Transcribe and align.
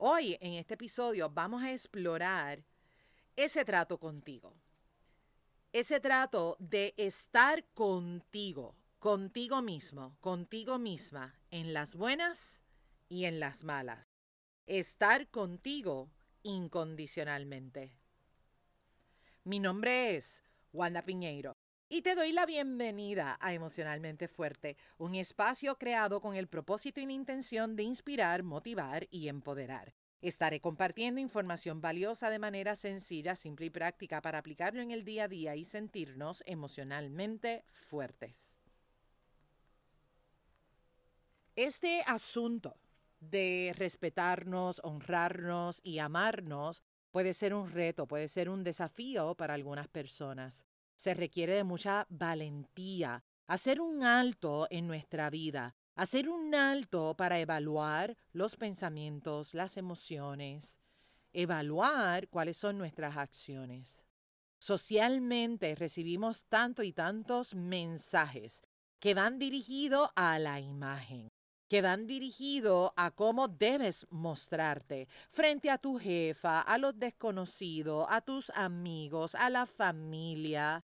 Hoy 0.00 0.38
en 0.40 0.52
este 0.54 0.74
episodio 0.74 1.28
vamos 1.28 1.64
a 1.64 1.72
explorar 1.72 2.62
ese 3.34 3.64
trato 3.64 3.98
contigo. 3.98 4.54
Ese 5.72 5.98
trato 5.98 6.56
de 6.60 6.94
estar 6.96 7.64
contigo, 7.74 8.76
contigo 9.00 9.60
mismo, 9.60 10.16
contigo 10.20 10.78
misma, 10.78 11.34
en 11.50 11.74
las 11.74 11.96
buenas 11.96 12.62
y 13.08 13.24
en 13.24 13.40
las 13.40 13.64
malas. 13.64 14.06
Estar 14.66 15.28
contigo 15.30 16.08
incondicionalmente. 16.44 17.92
Mi 19.42 19.58
nombre 19.58 20.14
es 20.14 20.44
Wanda 20.72 21.02
Piñeiro 21.02 21.56
y 21.88 22.02
te 22.02 22.14
doy 22.14 22.32
la 22.32 22.44
bienvenida 22.44 23.38
a 23.40 23.54
Emocionalmente 23.54 24.28
Fuerte, 24.28 24.76
un 24.98 25.14
espacio 25.14 25.78
creado 25.78 26.20
con 26.20 26.36
el 26.36 26.46
propósito 26.46 27.00
y 27.00 27.06
la 27.06 27.12
intención 27.12 27.76
de 27.76 27.82
inspirar, 27.82 28.42
motivar 28.42 29.06
y 29.10 29.28
empoderar. 29.28 29.94
Estaré 30.20 30.60
compartiendo 30.60 31.20
información 31.20 31.80
valiosa 31.80 32.28
de 32.28 32.38
manera 32.38 32.76
sencilla, 32.76 33.36
simple 33.36 33.66
y 33.66 33.70
práctica 33.70 34.20
para 34.20 34.38
aplicarlo 34.38 34.82
en 34.82 34.90
el 34.90 35.04
día 35.04 35.24
a 35.24 35.28
día 35.28 35.56
y 35.56 35.64
sentirnos 35.64 36.42
emocionalmente 36.44 37.64
fuertes. 37.72 38.58
Este 41.56 42.02
asunto 42.06 42.76
de 43.20 43.72
respetarnos, 43.76 44.80
honrarnos 44.84 45.80
y 45.82 46.00
amarnos 46.00 46.82
puede 47.10 47.32
ser 47.32 47.54
un 47.54 47.70
reto, 47.70 48.06
puede 48.06 48.28
ser 48.28 48.50
un 48.50 48.62
desafío 48.62 49.34
para 49.34 49.54
algunas 49.54 49.88
personas 49.88 50.66
se 50.98 51.14
requiere 51.14 51.54
de 51.54 51.62
mucha 51.62 52.06
valentía, 52.10 53.22
hacer 53.46 53.80
un 53.80 54.02
alto 54.02 54.66
en 54.68 54.88
nuestra 54.88 55.30
vida, 55.30 55.76
hacer 55.94 56.28
un 56.28 56.56
alto 56.56 57.14
para 57.16 57.38
evaluar 57.38 58.16
los 58.32 58.56
pensamientos, 58.56 59.54
las 59.54 59.76
emociones, 59.76 60.80
evaluar 61.32 62.28
cuáles 62.28 62.56
son 62.56 62.78
nuestras 62.78 63.16
acciones. 63.16 64.02
Socialmente 64.58 65.76
recibimos 65.76 66.44
tanto 66.46 66.82
y 66.82 66.92
tantos 66.92 67.54
mensajes 67.54 68.62
que 68.98 69.14
van 69.14 69.38
dirigidos 69.38 70.10
a 70.16 70.40
la 70.40 70.58
imagen, 70.58 71.30
que 71.68 71.80
van 71.80 72.08
dirigidos 72.08 72.90
a 72.96 73.12
cómo 73.12 73.46
debes 73.46 74.04
mostrarte 74.10 75.06
frente 75.30 75.70
a 75.70 75.78
tu 75.78 75.96
jefa, 75.96 76.60
a 76.60 76.76
los 76.76 76.98
desconocidos, 76.98 78.04
a 78.08 78.20
tus 78.20 78.50
amigos, 78.50 79.36
a 79.36 79.48
la 79.48 79.64
familia, 79.64 80.84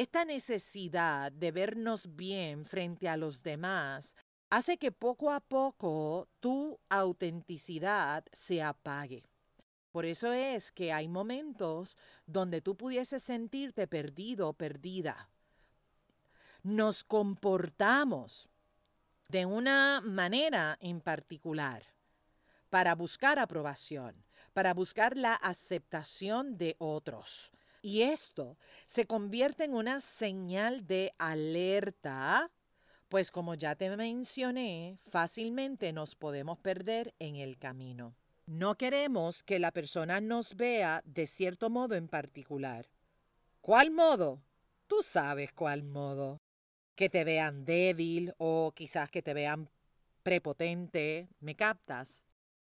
esta 0.00 0.24
necesidad 0.24 1.32
de 1.32 1.50
vernos 1.50 2.14
bien 2.14 2.64
frente 2.64 3.08
a 3.08 3.16
los 3.16 3.42
demás 3.42 4.14
hace 4.48 4.76
que 4.76 4.92
poco 4.92 5.32
a 5.32 5.40
poco 5.40 6.28
tu 6.38 6.78
autenticidad 6.88 8.24
se 8.32 8.62
apague. 8.62 9.24
Por 9.90 10.04
eso 10.06 10.32
es 10.32 10.70
que 10.70 10.92
hay 10.92 11.08
momentos 11.08 11.96
donde 12.26 12.60
tú 12.60 12.76
pudieses 12.76 13.24
sentirte 13.24 13.88
perdido 13.88 14.52
perdida. 14.52 15.30
Nos 16.62 17.02
comportamos 17.02 18.48
de 19.28 19.46
una 19.46 20.00
manera 20.00 20.78
en 20.80 21.00
particular 21.00 21.82
para 22.70 22.94
buscar 22.94 23.40
aprobación, 23.40 24.14
para 24.52 24.74
buscar 24.74 25.16
la 25.16 25.34
aceptación 25.34 26.56
de 26.56 26.76
otros. 26.78 27.50
Y 27.80 28.02
esto 28.02 28.58
se 28.86 29.06
convierte 29.06 29.64
en 29.64 29.74
una 29.74 30.00
señal 30.00 30.86
de 30.86 31.12
alerta, 31.18 32.50
pues 33.08 33.30
como 33.30 33.54
ya 33.54 33.76
te 33.76 33.94
mencioné, 33.96 34.98
fácilmente 35.02 35.92
nos 35.92 36.14
podemos 36.14 36.58
perder 36.58 37.14
en 37.18 37.36
el 37.36 37.56
camino. 37.58 38.16
No 38.46 38.76
queremos 38.76 39.42
que 39.42 39.58
la 39.58 39.72
persona 39.72 40.20
nos 40.20 40.56
vea 40.56 41.02
de 41.04 41.26
cierto 41.26 41.70
modo 41.70 41.94
en 41.94 42.08
particular. 42.08 42.88
¿Cuál 43.60 43.90
modo? 43.90 44.42
Tú 44.86 45.02
sabes 45.02 45.52
cuál 45.52 45.84
modo. 45.84 46.40
Que 46.94 47.08
te 47.08 47.22
vean 47.24 47.64
débil 47.64 48.34
o 48.38 48.72
quizás 48.74 49.10
que 49.10 49.22
te 49.22 49.34
vean 49.34 49.70
prepotente, 50.22 51.28
¿me 51.40 51.54
captas? 51.54 52.24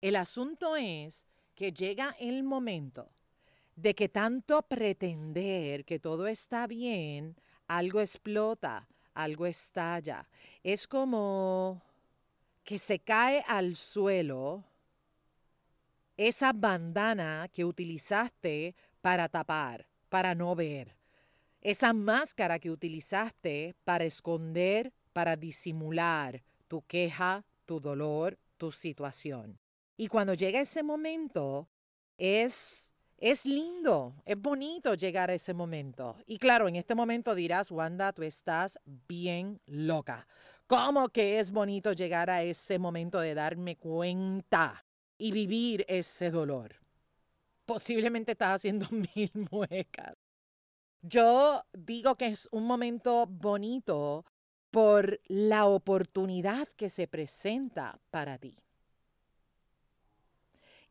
El 0.01 0.15
asunto 0.15 0.75
es 0.75 1.25
que 1.55 1.71
llega 1.71 2.15
el 2.19 2.43
momento 2.43 3.11
de 3.81 3.95
que 3.95 4.09
tanto 4.09 4.61
pretender 4.63 5.85
que 5.85 5.99
todo 5.99 6.27
está 6.27 6.67
bien, 6.67 7.37
algo 7.67 8.01
explota, 8.01 8.87
algo 9.13 9.45
estalla. 9.45 10.27
Es 10.63 10.85
como 10.87 11.81
que 12.63 12.77
se 12.77 12.99
cae 12.99 13.43
al 13.47 13.75
suelo 13.75 14.65
esa 16.17 16.51
bandana 16.51 17.49
que 17.53 17.63
utilizaste 17.63 18.75
para 18.99 19.29
tapar, 19.29 19.87
para 20.09 20.35
no 20.35 20.55
ver. 20.55 20.97
Esa 21.61 21.93
máscara 21.93 22.59
que 22.59 22.71
utilizaste 22.71 23.75
para 23.85 24.03
esconder, 24.03 24.91
para 25.13 25.37
disimular 25.37 26.43
tu 26.67 26.81
queja, 26.81 27.45
tu 27.65 27.79
dolor, 27.79 28.37
tu 28.57 28.73
situación. 28.73 29.57
Y 29.95 30.07
cuando 30.07 30.33
llega 30.33 30.59
ese 30.59 30.83
momento, 30.83 31.69
es 32.17 32.88
es 33.19 33.45
lindo, 33.45 34.15
es 34.25 34.39
bonito 34.39 34.93
llegar 34.93 35.29
a 35.29 35.33
ese 35.33 35.53
momento. 35.53 36.17
Y 36.25 36.37
claro, 36.37 36.67
en 36.67 36.77
este 36.77 36.95
momento 36.95 37.35
dirás, 37.35 37.69
Wanda, 37.69 38.13
tú 38.13 38.23
estás 38.23 38.79
bien 38.85 39.59
loca. 39.65 40.27
¿Cómo 40.67 41.09
que 41.09 41.39
es 41.39 41.51
bonito 41.51 41.91
llegar 41.93 42.29
a 42.29 42.43
ese 42.43 42.79
momento 42.79 43.19
de 43.19 43.33
darme 43.33 43.75
cuenta 43.75 44.85
y 45.17 45.31
vivir 45.31 45.85
ese 45.89 46.31
dolor? 46.31 46.75
Posiblemente 47.65 48.31
estás 48.31 48.55
haciendo 48.55 48.87
mil 49.15 49.31
muecas. 49.51 50.15
Yo 51.01 51.63
digo 51.73 52.15
que 52.15 52.27
es 52.27 52.47
un 52.51 52.65
momento 52.65 53.25
bonito 53.27 54.25
por 54.71 55.19
la 55.27 55.65
oportunidad 55.65 56.67
que 56.77 56.89
se 56.89 57.07
presenta 57.07 57.99
para 58.11 58.37
ti. 58.37 58.55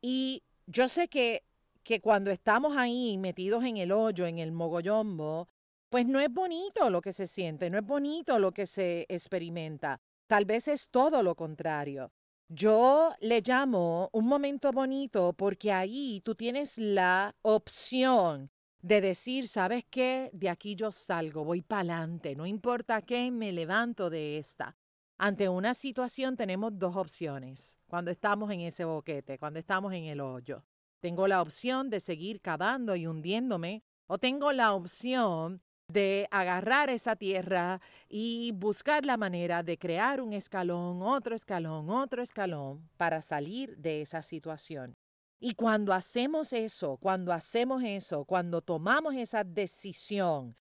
Y 0.01 0.43
yo 0.67 0.89
sé 0.89 1.09
que 1.09 1.48
que 1.89 2.03
cuando 2.03 2.31
estamos 2.31 2.77
ahí 2.77 3.17
metidos 3.17 3.65
en 3.65 3.79
el 3.79 3.93
hoyo, 3.93 4.27
en 4.27 4.39
el 4.39 4.53
mogollombo, 4.53 5.49
pues 5.89 6.07
no 6.07 6.21
es 6.21 6.31
bonito 6.31 6.91
lo 6.91 7.01
que 7.01 7.15
se 7.15 7.27
siente, 7.27 7.71
no 7.71 7.79
es 7.79 7.87
bonito 7.87 8.39
lo 8.39 8.53
que 8.53 8.67
se 8.67 9.07
experimenta. 9.09 9.99
Tal 10.27 10.45
vez 10.45 10.69
es 10.69 10.91
todo 10.91 11.23
lo 11.23 11.35
contrario. 11.35 12.13
Yo 12.47 13.15
le 13.21 13.41
llamo 13.41 14.11
un 14.13 14.27
momento 14.27 14.71
bonito 14.71 15.33
porque 15.33 15.73
ahí 15.73 16.21
tú 16.23 16.35
tienes 16.35 16.77
la 16.77 17.35
opción 17.41 18.51
de 18.83 19.01
decir, 19.01 19.49
¿sabes 19.49 19.87
qué? 19.89 20.29
De 20.35 20.51
aquí 20.51 20.75
yo 20.75 20.91
salgo, 20.91 21.43
voy 21.43 21.63
para 21.63 21.81
adelante, 21.81 22.37
no 22.37 22.45
importa 22.45 23.01
qué, 23.01 23.31
me 23.31 23.51
levanto 23.51 24.11
de 24.11 24.37
esta. 24.37 24.77
Ante 25.17 25.49
una 25.49 25.73
situación 25.73 26.37
tenemos 26.37 26.79
dos 26.79 26.97
opciones 26.97 27.79
cuando 27.87 28.11
estamos 28.11 28.51
en 28.51 28.61
ese 28.61 28.85
boquete, 28.85 29.39
cuando 29.39 29.59
estamos 29.59 29.95
en 29.95 30.05
el 30.05 30.21
hoyo. 30.21 30.63
Tengo 31.01 31.29
la 31.29 31.43
opción 31.43 31.91
de 31.91 32.01
seguir 32.01 32.41
cavando 32.41 32.97
y 32.97 33.07
hundiéndome 33.07 33.83
o 34.07 34.19
tengo 34.19 34.53
la 34.53 34.75
opción 34.75 35.63
de 35.89 36.29
agarrar 36.31 36.91
esa 36.91 37.17
tierra 37.17 37.81
y 38.09 38.53
buscar 38.53 39.07
la 39.07 39.17
manera 39.17 39.63
de 39.63 39.79
crear 39.79 40.21
un 40.21 40.33
escalón, 40.33 41.03
otro 41.03 41.35
escalón, 41.35 41.89
otro 41.89 42.23
escalón 42.23 42.89
para 42.97 43.23
salir 43.23 43.77
de 43.79 44.03
esa 44.03 44.23
situación. 44.23 44.97
Y 45.41 45.55
cuando 45.55 45.93
hacemos 45.95 46.53
eso, 46.53 46.97
cuando 46.97 47.33
hacemos 47.33 47.83
eso, 47.85 48.25
cuando 48.25 48.61
tomamos 48.61 49.15
esa 49.15 49.45
decisión 49.45 50.57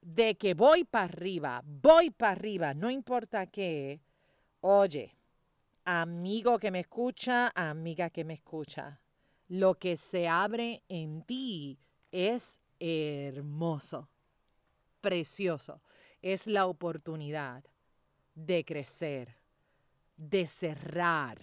de 0.00 0.36
que 0.36 0.54
voy 0.54 0.84
para 0.84 1.04
arriba, 1.04 1.62
voy 1.64 2.10
para 2.10 2.32
arriba, 2.32 2.74
no 2.74 2.90
importa 2.90 3.46
qué, 3.46 4.02
oye, 4.60 5.16
amigo 5.84 6.58
que 6.58 6.70
me 6.70 6.80
escucha, 6.80 7.52
amiga 7.54 8.10
que 8.10 8.24
me 8.24 8.34
escucha, 8.34 9.00
lo 9.48 9.78
que 9.78 9.96
se 9.96 10.28
abre 10.28 10.82
en 10.88 11.22
ti 11.22 11.78
es 12.12 12.60
hermoso, 12.78 14.08
precioso. 15.00 15.82
Es 16.20 16.46
la 16.46 16.66
oportunidad 16.66 17.64
de 18.34 18.64
crecer, 18.64 19.36
de 20.16 20.46
cerrar, 20.46 21.38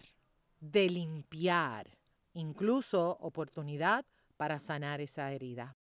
de 0.60 0.90
limpiar, 0.90 1.98
incluso 2.34 3.18
oportunidad 3.20 4.06
para 4.38 4.60
sanar 4.60 5.02
esa 5.02 5.32
herida. 5.32 5.76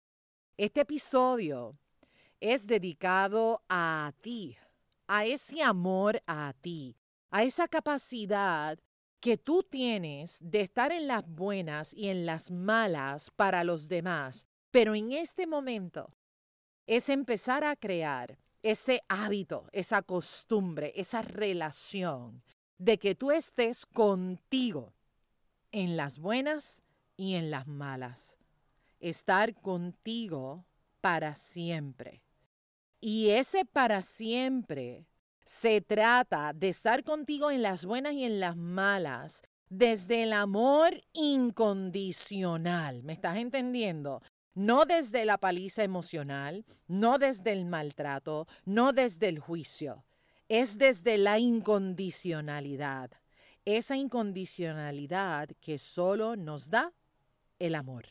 Este 0.57 0.81
episodio 0.81 1.77
es 2.39 2.65
dedicado 2.65 3.61
a 3.69 4.13
ti, 4.21 4.57
a 5.07 5.25
ese 5.25 5.61
amor 5.61 6.21
a 6.25 6.53
ti, 6.61 6.95
a 7.29 7.43
esa 7.43 7.67
capacidad 7.67 8.79
que 9.25 9.37
tú 9.39 9.63
tienes 9.63 10.37
de 10.39 10.61
estar 10.61 10.91
en 10.91 11.07
las 11.07 11.27
buenas 11.27 11.95
y 11.95 12.09
en 12.09 12.27
las 12.27 12.51
malas 12.51 13.31
para 13.31 13.63
los 13.63 13.87
demás, 13.87 14.45
pero 14.69 14.93
en 14.93 15.13
este 15.13 15.47
momento 15.47 16.13
es 16.85 17.09
empezar 17.09 17.63
a 17.63 17.75
crear 17.75 18.37
ese 18.61 19.01
hábito, 19.07 19.67
esa 19.71 20.03
costumbre, 20.03 20.93
esa 20.95 21.23
relación 21.23 22.43
de 22.77 22.99
que 22.99 23.15
tú 23.15 23.31
estés 23.31 23.87
contigo 23.87 24.93
en 25.71 25.97
las 25.97 26.19
buenas 26.19 26.83
y 27.17 27.33
en 27.33 27.49
las 27.49 27.65
malas. 27.65 28.37
Estar 28.99 29.55
contigo 29.55 30.67
para 31.01 31.33
siempre. 31.33 32.21
Y 33.01 33.31
ese 33.31 33.65
para 33.65 34.03
siempre 34.03 35.07
se 35.45 35.79
trata 35.79 36.53
de 36.53 36.69
estar 36.69 37.03
contigo 37.03 37.51
en 37.51 37.61
las 37.61 37.85
buenas 37.85 38.13
y 38.13 38.23
en 38.23 38.39
las 38.39 38.57
malas, 38.57 39.43
desde 39.69 40.23
el 40.23 40.33
amor 40.33 41.03
incondicional. 41.13 43.03
¿Me 43.03 43.13
estás 43.13 43.37
entendiendo? 43.37 44.21
No 44.55 44.85
desde 44.85 45.23
la 45.23 45.37
paliza 45.37 45.83
emocional, 45.83 46.65
no 46.87 47.19
desde 47.19 47.51
el 47.51 47.65
maltrato, 47.65 48.47
no 48.65 48.91
desde 48.91 49.27
el 49.27 49.39
juicio. 49.39 50.03
Es 50.49 50.77
desde 50.77 51.17
la 51.17 51.37
incondicionalidad. 51.39 53.11
Esa 53.65 53.95
incondicionalidad 53.95 55.49
que 55.59 55.77
solo 55.77 56.35
nos 56.35 56.69
da 56.69 56.93
el 57.59 57.75
amor. 57.75 58.05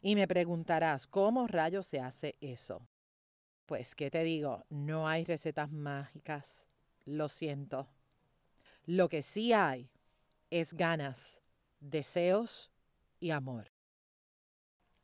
Y 0.00 0.16
me 0.16 0.26
preguntarás, 0.26 1.06
¿cómo 1.06 1.46
rayos 1.46 1.86
se 1.86 2.00
hace 2.00 2.36
eso? 2.40 2.86
Pues, 3.66 3.94
¿qué 3.94 4.10
te 4.10 4.24
digo? 4.24 4.64
No 4.68 5.08
hay 5.08 5.24
recetas 5.24 5.70
mágicas. 5.70 6.66
Lo 7.06 7.28
siento. 7.28 7.88
Lo 8.86 9.08
que 9.08 9.22
sí 9.22 9.52
hay 9.52 9.88
es 10.50 10.74
ganas, 10.74 11.40
deseos 11.80 12.70
y 13.20 13.30
amor. 13.30 13.70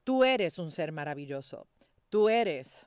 Tú 0.05 0.25
eres 0.25 0.59
un 0.59 0.71
ser 0.71 0.93
maravilloso. 0.93 1.67
Tú 2.11 2.29
eres 2.29 2.87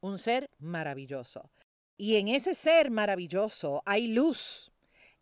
un 0.00 0.18
ser 0.18 0.50
maravilloso. 0.58 1.50
Y 1.96 2.16
en 2.16 2.28
ese 2.28 2.54
ser 2.54 2.90
maravilloso 2.90 3.82
hay 3.86 4.08
luz 4.08 4.70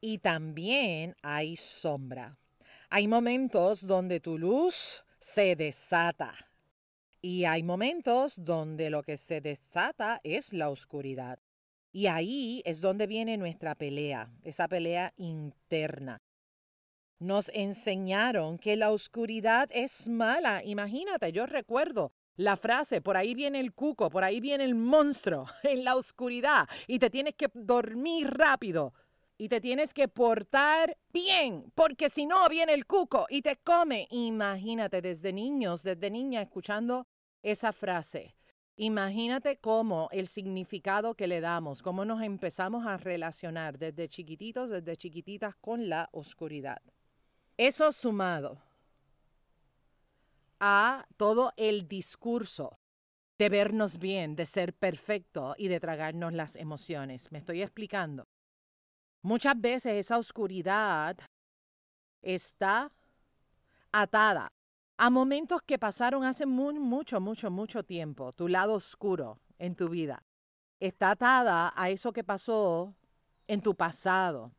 y 0.01 0.19
también 0.19 1.15
hay 1.23 1.57
sombra. 1.57 2.37
Hay 2.91 3.07
momentos 3.07 3.87
donde 3.87 4.19
tu 4.19 4.39
luz 4.39 5.05
se 5.21 5.55
desata 5.55 6.35
y 7.25 7.47
hay 7.47 7.63
momentos 7.63 8.35
donde 8.37 8.91
lo 8.91 9.03
que 9.03 9.17
se 9.17 9.41
desata 9.41 10.21
es 10.25 10.53
la 10.53 10.69
oscuridad. 10.69 11.39
Y 11.91 12.07
ahí 12.07 12.61
es 12.67 12.83
donde 12.83 13.07
viene 13.07 13.39
nuestra 13.39 13.75
pelea, 13.75 14.31
esa 14.43 14.69
pelea 14.69 15.15
interna. 15.17 16.21
Nos 17.19 17.49
enseñaron 17.55 18.59
que 18.59 18.77
la 18.77 18.91
oscuridad 18.91 19.71
es 19.73 20.07
mala. 20.07 20.63
Imagínate, 20.67 21.33
yo 21.33 21.47
recuerdo 21.47 22.13
la 22.37 22.59
frase, 22.59 23.01
por 23.01 23.17
ahí 23.17 23.35
viene 23.35 23.59
el 23.59 23.73
cuco, 23.73 24.11
por 24.11 24.23
ahí 24.23 24.39
viene 24.41 24.65
el 24.65 24.75
monstruo 24.75 25.47
en 25.63 25.83
la 25.83 25.97
oscuridad 25.97 26.69
y 26.87 26.99
te 26.99 27.09
tienes 27.09 27.37
que 27.37 27.49
dormir 27.55 28.29
rápido 28.35 28.93
y 29.39 29.49
te 29.49 29.63
tienes 29.63 29.95
que 29.95 30.09
portar 30.09 30.99
bien, 31.11 31.73
porque 31.75 32.11
si 32.11 32.27
no 32.27 32.47
viene 32.51 32.75
el 32.75 32.85
cuco 32.85 33.25
y 33.31 33.41
te 33.41 33.57
come. 33.57 34.09
Imagínate 34.11 35.01
desde 35.01 35.33
niños, 35.33 35.83
desde 35.83 36.11
niña 36.11 36.43
escuchando 36.43 37.07
esa 37.45 37.73
frase. 37.73 38.35
Imagínate 38.77 39.59
cómo 39.59 40.09
el 40.11 40.27
significado 40.27 41.15
que 41.15 41.29
le 41.29 41.41
damos, 41.41 41.83
cómo 41.83 42.05
nos 42.05 42.23
empezamos 42.23 42.87
a 42.87 42.97
relacionar 42.97 43.79
desde 43.79 44.09
chiquititos, 44.09 44.71
desde 44.71 44.97
chiquititas 44.97 45.55
con 45.55 45.89
la 45.89 46.09
oscuridad. 46.11 46.83
Eso 47.57 47.93
sumado 47.93 48.61
a 50.59 51.07
todo 51.17 51.53
el 51.57 51.87
discurso 51.87 52.81
de 53.39 53.49
vernos 53.49 53.99
bien, 53.99 54.35
de 54.35 54.47
ser 54.47 54.73
perfecto 54.75 55.55
y 55.57 55.69
de 55.69 55.79
tragarnos 55.79 56.33
las 56.33 56.57
emociones. 56.57 57.31
¿Me 57.31 57.39
estoy 57.39 57.63
explicando? 57.63 58.25
Muchas 59.23 59.61
veces 59.61 59.93
esa 59.95 60.19
oscuridad 60.19 61.17
está 62.23 62.91
atada 63.93 64.51
a 65.05 65.11
momentos 65.11 65.61
que 65.61 65.79
pasaron 65.79 66.25
hace 66.25 66.47
mucho, 66.47 67.21
mucho, 67.21 67.51
mucho 67.51 67.83
tiempo, 67.83 68.33
tu 68.33 68.49
lado 68.49 68.73
oscuro 68.73 69.39
en 69.59 69.75
tu 69.75 69.91
vida. 69.91 70.23
Está 70.81 71.11
atada 71.11 71.75
a 71.77 71.91
eso 71.91 72.11
que 72.15 72.25
pasó 72.25 72.95
en 73.47 73.61
tu 73.61 73.75
pasado 73.75 74.53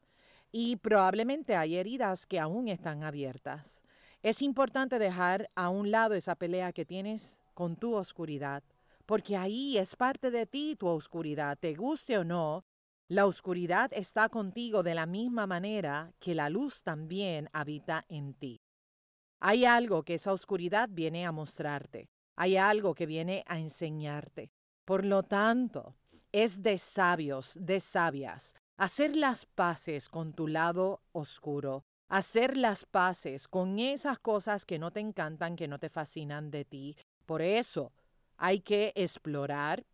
y 0.51 0.75
probablemente 0.75 1.55
hay 1.55 1.77
heridas 1.77 2.27
que 2.27 2.39
aún 2.39 2.67
están 2.67 3.01
abiertas. 3.01 3.81
Es 4.21 4.43
importante 4.43 4.99
dejar 4.99 5.49
a 5.55 5.69
un 5.69 5.89
lado 5.89 6.13
esa 6.13 6.35
pelea 6.35 6.73
que 6.73 6.85
tienes 6.85 7.39
con 7.55 7.75
tu 7.75 7.95
oscuridad, 7.95 8.61
porque 9.07 9.37
ahí 9.37 9.79
es 9.79 9.95
parte 9.95 10.29
de 10.29 10.45
ti 10.45 10.75
tu 10.75 10.85
oscuridad, 10.85 11.57
te 11.57 11.73
guste 11.73 12.19
o 12.19 12.23
no. 12.23 12.65
La 13.07 13.25
oscuridad 13.25 13.89
está 13.95 14.29
contigo 14.29 14.83
de 14.83 14.93
la 14.93 15.07
misma 15.07 15.47
manera 15.47 16.13
que 16.19 16.35
la 16.35 16.51
luz 16.51 16.83
también 16.83 17.49
habita 17.51 18.05
en 18.09 18.35
ti. 18.35 18.64
Hay 19.39 19.65
algo 19.65 20.03
que 20.03 20.15
esa 20.15 20.33
oscuridad 20.33 20.89
viene 20.91 21.25
a 21.25 21.31
mostrarte. 21.31 22.09
Hay 22.35 22.57
algo 22.57 22.95
que 22.95 23.05
viene 23.05 23.43
a 23.47 23.59
enseñarte. 23.59 24.51
Por 24.85 25.05
lo 25.05 25.23
tanto, 25.23 25.95
es 26.31 26.61
de 26.61 26.77
sabios, 26.77 27.57
de 27.59 27.79
sabias, 27.79 28.55
hacer 28.77 29.15
las 29.15 29.45
paces 29.45 30.09
con 30.09 30.33
tu 30.33 30.47
lado 30.47 31.01
oscuro, 31.11 31.85
hacer 32.07 32.57
las 32.57 32.85
paces 32.85 33.47
con 33.47 33.79
esas 33.79 34.19
cosas 34.19 34.65
que 34.65 34.79
no 34.79 34.91
te 34.91 34.99
encantan, 34.99 35.55
que 35.55 35.67
no 35.67 35.79
te 35.79 35.89
fascinan 35.89 36.51
de 36.51 36.65
ti. 36.65 36.97
Por 37.25 37.41
eso 37.41 37.93
hay 38.37 38.59
que 38.59 38.91
explorar, 38.95 39.85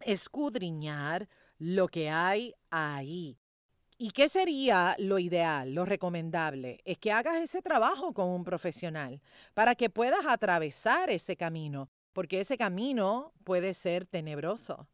escudriñar 0.00 1.28
lo 1.58 1.88
que 1.88 2.10
hay 2.10 2.54
ahí. 2.70 3.38
¿Y 3.96 4.10
qué 4.10 4.28
sería 4.28 4.96
lo 4.98 5.20
ideal, 5.20 5.72
lo 5.72 5.84
recomendable? 5.84 6.80
Es 6.84 6.98
que 6.98 7.12
hagas 7.12 7.40
ese 7.40 7.62
trabajo 7.62 8.12
con 8.12 8.28
un 8.28 8.42
profesional 8.42 9.22
para 9.54 9.76
que 9.76 9.88
puedas 9.88 10.26
atravesar 10.26 11.10
ese 11.10 11.36
camino, 11.36 11.88
porque 12.12 12.40
ese 12.40 12.58
camino 12.58 13.32
puede 13.44 13.72
ser 13.72 14.04
tenebroso, 14.04 14.88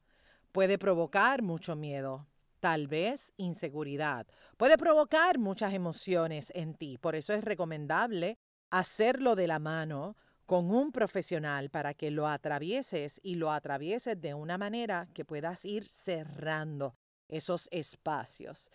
puede 0.53 0.77
provocar 0.77 1.41
mucho 1.41 1.77
miedo, 1.77 2.27
tal 2.61 2.89
vez 2.89 3.33
inseguridad, 3.39 4.27
puede 4.59 4.77
provocar 4.77 5.39
muchas 5.39 5.73
emociones 5.73 6.53
en 6.55 6.75
ti. 6.75 6.99
Por 6.99 7.15
eso 7.15 7.33
es 7.33 7.43
recomendable 7.43 8.37
hacerlo 8.71 9.35
de 9.35 9.47
la 9.47 9.59
mano 9.59 10.15
con 10.45 10.71
un 10.71 10.93
profesional 10.93 11.71
para 11.71 11.95
que 11.95 12.11
lo 12.11 12.29
atravieses 12.29 13.19
y 13.23 13.37
lo 13.37 13.51
atravieses 13.51 14.21
de 14.21 14.35
una 14.35 14.59
manera 14.59 15.09
que 15.15 15.25
puedas 15.25 15.65
ir 15.65 15.87
cerrando 15.87 16.97
esos 17.29 17.67
espacios. 17.71 18.71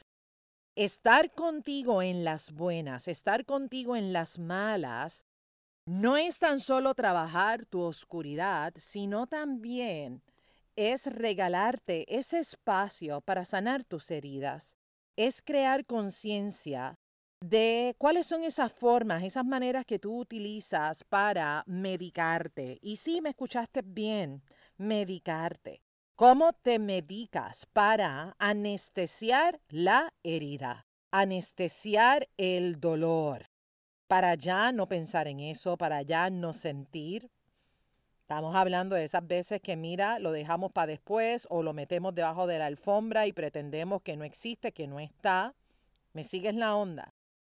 Estar 0.76 1.32
contigo 1.32 2.02
en 2.02 2.26
las 2.26 2.52
buenas, 2.52 3.08
estar 3.08 3.46
contigo 3.46 3.96
en 3.96 4.12
las 4.12 4.38
malas, 4.40 5.24
no 5.86 6.18
es 6.18 6.38
tan 6.38 6.60
solo 6.60 6.94
trabajar 6.96 7.66
tu 7.66 7.80
oscuridad, 7.80 8.74
sino 8.76 9.26
también 9.26 10.22
es 10.76 11.06
regalarte 11.06 12.04
ese 12.14 12.40
espacio 12.40 13.22
para 13.22 13.46
sanar 13.46 13.86
tus 13.86 14.12
heridas, 14.12 14.76
es 15.16 15.42
crear 15.42 15.86
conciencia 15.86 17.00
de 17.40 17.96
cuáles 17.98 18.28
son 18.28 18.44
esas 18.44 18.74
formas, 18.74 19.24
esas 19.24 19.46
maneras 19.46 19.86
que 19.86 19.98
tú 19.98 20.20
utilizas 20.20 21.06
para 21.06 21.64
medicarte. 21.68 22.80
Y 22.82 22.98
sí, 22.98 23.22
me 23.22 23.30
escuchaste 23.30 23.82
bien, 23.82 24.44
medicarte. 24.76 25.85
¿Cómo 26.18 26.54
te 26.54 26.80
medicas 26.80 27.66
para 27.74 28.38
anestesiar 28.40 29.60
la 29.68 30.14
herida? 30.24 30.88
Anestesiar 31.12 32.30
el 32.38 32.80
dolor. 32.80 33.50
Para 34.08 34.36
ya 34.36 34.72
no 34.72 34.88
pensar 34.88 35.28
en 35.28 35.42
eso, 35.42 35.76
para 35.76 36.04
ya 36.04 36.30
no 36.30 36.54
sentir. 36.54 37.30
Estamos 38.22 38.56
hablando 38.56 38.96
de 38.96 39.04
esas 39.04 39.28
veces 39.28 39.60
que, 39.60 39.76
mira, 39.76 40.20
lo 40.20 40.32
dejamos 40.32 40.72
para 40.72 40.88
después 40.88 41.48
o 41.50 41.64
lo 41.64 41.74
metemos 41.74 42.16
debajo 42.16 42.48
de 42.48 42.60
la 42.60 42.68
alfombra 42.68 43.28
y 43.28 43.34
pretendemos 43.34 44.02
que 44.02 44.16
no 44.16 44.24
existe, 44.24 44.72
que 44.72 44.88
no 44.88 45.02
está. 45.02 45.54
¿Me 46.14 46.24
sigues 46.24 46.56
la 46.56 46.78
onda? 46.78 47.14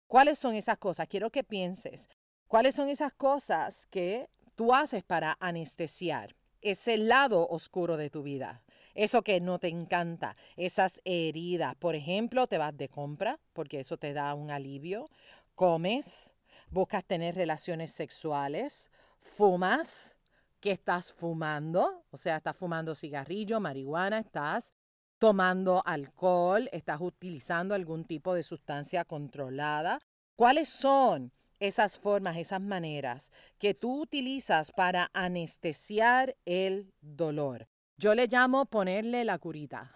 ¿Cuáles 0.06 0.38
son 0.38 0.54
esas 0.54 0.78
cosas? 0.78 1.08
Quiero 1.08 1.28
que 1.28 1.44
pienses. 1.44 2.08
¿Cuáles 2.48 2.74
son 2.74 2.88
esas 2.88 3.12
cosas 3.12 3.86
que 3.90 4.30
tú 4.54 4.72
haces 4.72 5.04
para 5.04 5.36
anestesiar? 5.40 6.34
Ese 6.70 6.96
lado 6.96 7.46
oscuro 7.48 7.96
de 7.96 8.10
tu 8.10 8.22
vida, 8.22 8.62
eso 8.94 9.22
que 9.22 9.40
no 9.40 9.58
te 9.58 9.68
encanta, 9.68 10.36
esas 10.56 11.00
heridas. 11.04 11.74
Por 11.76 11.94
ejemplo, 11.94 12.46
te 12.46 12.58
vas 12.58 12.76
de 12.76 12.88
compra 12.88 13.38
porque 13.52 13.80
eso 13.80 13.96
te 13.96 14.12
da 14.12 14.34
un 14.34 14.50
alivio, 14.50 15.10
comes, 15.54 16.34
buscas 16.70 17.04
tener 17.04 17.34
relaciones 17.34 17.92
sexuales, 17.92 18.90
fumas, 19.20 20.16
¿qué 20.60 20.72
estás 20.72 21.12
fumando? 21.12 22.04
O 22.10 22.16
sea, 22.16 22.38
estás 22.38 22.56
fumando 22.56 22.94
cigarrillo, 22.94 23.60
marihuana, 23.60 24.18
estás 24.18 24.74
tomando 25.18 25.82
alcohol, 25.86 26.68
estás 26.72 27.00
utilizando 27.00 27.74
algún 27.74 28.04
tipo 28.04 28.34
de 28.34 28.42
sustancia 28.42 29.04
controlada. 29.04 30.00
¿Cuáles 30.34 30.68
son 30.68 31.32
esas 31.60 31.98
formas, 31.98 32.36
esas 32.36 32.60
maneras 32.60 33.32
que 33.58 33.74
tú 33.74 34.02
utilizas 34.02 34.72
para 34.72 35.10
anestesiar 35.14 36.36
el 36.44 36.92
dolor. 37.00 37.66
Yo 37.96 38.14
le 38.14 38.26
llamo 38.26 38.66
ponerle 38.66 39.24
la 39.24 39.38
curita. 39.38 39.92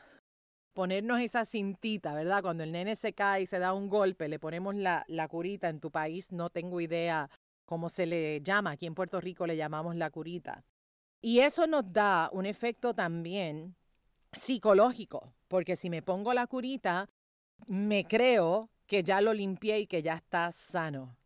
ponernos 0.73 1.21
esa 1.21 1.45
cintita, 1.45 2.15
¿verdad? 2.15 2.43
Cuando 2.43 2.63
el 2.65 2.73
nene 2.73 2.95
se 2.97 3.13
cae 3.13 3.43
y 3.43 3.47
se 3.47 3.59
da 3.59 3.75
un 3.75 3.89
golpe, 3.89 4.29
le 4.29 4.39
ponemos 4.39 4.75
la, 4.75 5.05
la 5.09 5.29
curita. 5.29 5.69
En 5.69 5.81
tu 5.81 5.91
país 5.91 6.33
no 6.33 6.49
tengo 6.49 6.81
idea 6.81 7.29
cómo 7.67 7.89
se 7.89 8.07
le 8.07 8.41
llama. 8.41 8.71
Aquí 8.73 8.87
en 8.87 8.95
Puerto 8.95 9.21
Rico 9.21 9.47
le 9.47 9.57
llamamos 9.57 9.97
la 9.97 10.11
curita. 10.11 10.65
Y 11.21 11.41
eso 11.41 11.67
nos 11.67 11.93
da 11.93 12.31
un 12.33 12.47
efecto 12.47 12.95
también 12.95 13.77
psicológico, 14.33 15.35
porque 15.49 15.77
si 15.77 15.91
me 15.91 16.03
pongo 16.03 16.33
la 16.33 16.47
curita, 16.47 17.09
me 17.67 18.07
creo 18.07 18.71
que 18.87 19.03
ya 19.03 19.21
lo 19.21 19.35
limpié 19.35 19.81
y 19.81 19.87
que 19.87 20.03
ya 20.03 20.15
está 20.15 20.51
sano. 20.53 21.17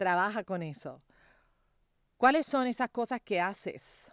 Trabaja 0.00 0.44
con 0.44 0.62
eso. 0.62 1.02
¿Cuáles 2.16 2.46
son 2.46 2.66
esas 2.66 2.88
cosas 2.88 3.20
que 3.20 3.38
haces 3.38 4.10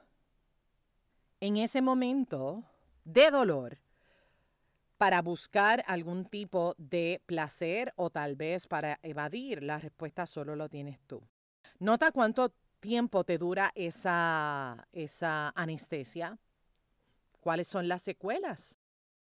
en 1.40 1.56
ese 1.56 1.82
momento 1.82 2.66
de 3.06 3.32
dolor 3.32 3.78
para 4.98 5.22
buscar 5.22 5.86
algún 5.88 6.26
tipo 6.26 6.76
de 6.78 7.22
placer 7.26 7.94
o 7.96 8.10
tal 8.10 8.36
vez 8.36 8.68
para 8.68 9.00
evadir? 9.02 9.64
La 9.64 9.80
respuesta 9.80 10.26
solo 10.26 10.58
lo 10.58 10.68
tienes 10.68 11.00
tú. 11.08 11.22
Nota 11.80 12.12
cuánto 12.12 12.52
tiempo 12.82 13.24
te 13.24 13.38
dura 13.38 13.72
esa, 13.74 14.90
esa 14.92 15.54
anestesia 15.56 16.38
cuáles 17.40 17.70
son 17.70 17.88
las 17.88 18.02
secuelas 18.02 18.78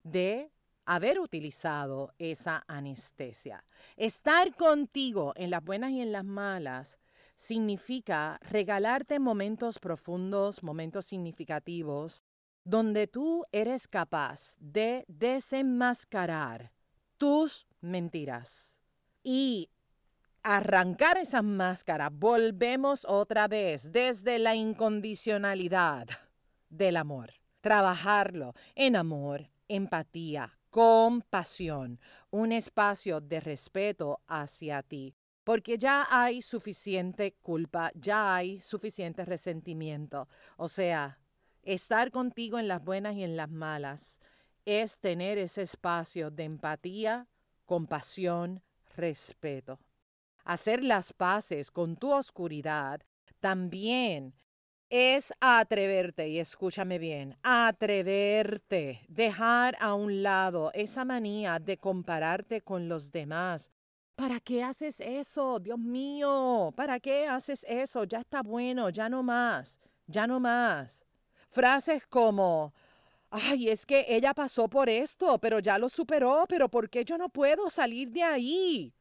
de 0.03 0.51
haber 0.89 1.19
utilizado 1.19 2.13
esa 2.17 2.63
anestesia. 2.67 3.63
Estar 3.95 4.55
contigo 4.55 5.33
en 5.35 5.51
las 5.51 5.63
buenas 5.63 5.91
y 5.91 6.01
en 6.01 6.11
las 6.11 6.25
malas 6.25 6.97
significa 7.35 8.39
regalarte 8.41 9.19
momentos 9.19 9.77
profundos, 9.77 10.63
momentos 10.63 11.05
significativos, 11.05 12.23
donde 12.63 13.05
tú 13.05 13.45
eres 13.51 13.87
capaz 13.87 14.55
de 14.59 15.05
desenmascarar 15.07 16.71
tus 17.17 17.67
mentiras 17.81 18.75
y 19.23 19.69
arrancar 20.41 21.17
esas 21.17 21.43
máscaras. 21.43 22.09
Volvemos 22.11 23.05
otra 23.05 23.47
vez 23.47 23.91
desde 23.91 24.39
la 24.39 24.55
incondicionalidad 24.55 26.07
del 26.69 26.97
amor 26.97 27.39
trabajarlo 27.61 28.53
en 28.75 28.95
amor, 28.95 29.49
empatía, 29.67 30.58
compasión, 30.69 31.99
un 32.29 32.51
espacio 32.51 33.21
de 33.21 33.39
respeto 33.39 34.21
hacia 34.27 34.83
ti, 34.83 35.15
porque 35.43 35.77
ya 35.77 36.07
hay 36.09 36.41
suficiente 36.41 37.33
culpa, 37.41 37.91
ya 37.95 38.35
hay 38.35 38.59
suficiente 38.59 39.25
resentimiento. 39.25 40.27
O 40.57 40.67
sea, 40.67 41.19
estar 41.63 42.11
contigo 42.11 42.59
en 42.59 42.67
las 42.67 42.83
buenas 42.83 43.15
y 43.15 43.23
en 43.23 43.35
las 43.35 43.49
malas 43.49 44.19
es 44.65 44.99
tener 44.99 45.37
ese 45.37 45.63
espacio 45.63 46.29
de 46.29 46.43
empatía, 46.43 47.27
compasión, 47.65 48.61
respeto. 48.95 49.79
Hacer 50.43 50.83
las 50.83 51.13
paces 51.13 51.71
con 51.71 51.95
tu 51.95 52.11
oscuridad 52.11 53.01
también 53.39 54.35
es 54.89 55.31
atreverte, 55.39 56.29
y 56.29 56.39
escúchame 56.39 56.97
bien, 56.97 57.37
atreverte, 57.43 59.01
dejar 59.07 59.77
a 59.79 59.93
un 59.93 60.23
lado 60.23 60.71
esa 60.73 61.05
manía 61.05 61.59
de 61.59 61.77
compararte 61.77 62.61
con 62.61 62.89
los 62.89 63.11
demás. 63.11 63.69
¿Para 64.15 64.39
qué 64.39 64.63
haces 64.63 64.99
eso? 64.99 65.59
Dios 65.59 65.79
mío, 65.79 66.73
¿para 66.75 66.99
qué 66.99 67.27
haces 67.27 67.65
eso? 67.69 68.03
Ya 68.03 68.19
está 68.19 68.41
bueno, 68.41 68.89
ya 68.89 69.07
no 69.07 69.23
más, 69.23 69.79
ya 70.07 70.27
no 70.27 70.39
más. 70.39 71.05
Frases 71.49 72.05
como, 72.07 72.73
ay, 73.29 73.69
es 73.69 73.85
que 73.85 74.05
ella 74.09 74.33
pasó 74.33 74.67
por 74.67 74.89
esto, 74.89 75.37
pero 75.39 75.59
ya 75.59 75.77
lo 75.77 75.87
superó, 75.87 76.45
pero 76.49 76.67
¿por 76.67 76.89
qué 76.89 77.05
yo 77.05 77.17
no 77.17 77.29
puedo 77.29 77.69
salir 77.69 78.11
de 78.11 78.23
ahí? 78.23 78.93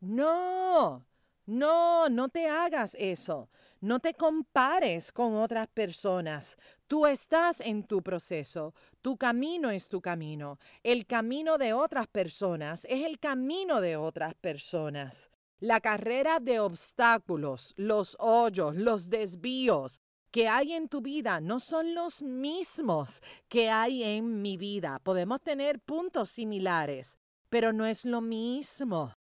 No, 0.00 1.04
no, 1.46 2.08
no 2.08 2.28
te 2.28 2.48
hagas 2.48 2.96
eso. 2.98 3.48
No 3.82 3.98
te 3.98 4.14
compares 4.14 5.10
con 5.10 5.34
otras 5.34 5.66
personas. 5.66 6.56
Tú 6.86 7.04
estás 7.04 7.60
en 7.60 7.82
tu 7.82 8.00
proceso. 8.00 8.74
Tu 9.00 9.16
camino 9.16 9.70
es 9.70 9.88
tu 9.88 10.00
camino. 10.00 10.60
El 10.84 11.04
camino 11.04 11.58
de 11.58 11.72
otras 11.72 12.06
personas 12.06 12.84
es 12.88 13.04
el 13.04 13.18
camino 13.18 13.80
de 13.80 13.96
otras 13.96 14.34
personas. 14.34 15.32
La 15.58 15.80
carrera 15.80 16.38
de 16.38 16.60
obstáculos, 16.60 17.74
los 17.76 18.16
hoyos, 18.20 18.76
los 18.76 19.10
desvíos 19.10 20.00
que 20.30 20.46
hay 20.46 20.74
en 20.74 20.88
tu 20.88 21.00
vida 21.00 21.40
no 21.40 21.58
son 21.58 21.92
los 21.92 22.22
mismos 22.22 23.20
que 23.48 23.68
hay 23.68 24.04
en 24.04 24.42
mi 24.42 24.56
vida. 24.56 25.00
Podemos 25.02 25.40
tener 25.40 25.80
puntos 25.80 26.30
similares, 26.30 27.18
pero 27.48 27.72
no 27.72 27.84
es 27.84 28.04
lo 28.04 28.20
mismo 28.20 29.12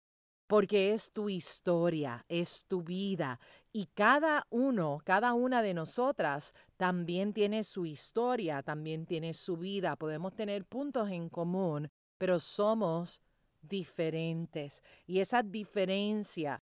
porque 0.51 0.91
es 0.91 1.13
tu 1.13 1.29
historia, 1.29 2.25
es 2.27 2.65
tu 2.67 2.83
vida. 2.83 3.39
Y 3.73 3.85
cada 3.87 4.45
uno, 4.49 5.01
cada 5.05 5.33
una 5.33 5.61
de 5.61 5.73
nosotras 5.73 6.53
también 6.75 7.33
tiene 7.33 7.63
su 7.63 7.85
historia, 7.85 8.61
también 8.63 9.05
tiene 9.05 9.33
su 9.33 9.55
vida. 9.55 9.95
Podemos 9.95 10.35
tener 10.35 10.65
puntos 10.65 11.09
en 11.09 11.29
común, 11.29 11.89
pero 12.17 12.39
somos 12.39 13.21
diferentes. 13.61 14.83
Y 15.07 15.19
esa 15.19 15.41
diferencia 15.41 16.61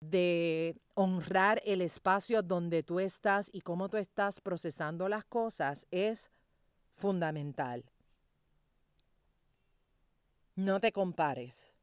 de 0.00 0.76
honrar 0.94 1.60
el 1.64 1.82
espacio 1.82 2.42
donde 2.42 2.82
tú 2.82 3.00
estás 3.00 3.50
y 3.52 3.60
cómo 3.60 3.88
tú 3.88 3.98
estás 3.98 4.40
procesando 4.40 5.08
las 5.08 5.24
cosas 5.24 5.86
es 5.90 6.30
fundamental. 6.90 7.84
No 10.54 10.80
te 10.80 10.90
compares. 10.92 11.74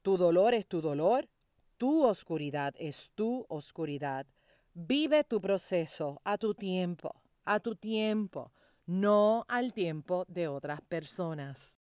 Tu 0.00 0.16
dolor 0.16 0.54
es 0.54 0.66
tu 0.66 0.80
dolor, 0.80 1.28
tu 1.78 2.04
oscuridad 2.04 2.74
es 2.76 3.10
tu 3.14 3.46
oscuridad. 3.48 4.26
Vive 4.74 5.24
tu 5.24 5.40
proceso 5.40 6.20
a 6.24 6.36
tu 6.36 6.54
tiempo, 6.54 7.22
a 7.44 7.60
tu 7.60 7.74
tiempo, 7.76 8.52
no 8.86 9.44
al 9.48 9.72
tiempo 9.72 10.24
de 10.28 10.48
otras 10.48 10.80
personas. 10.82 11.78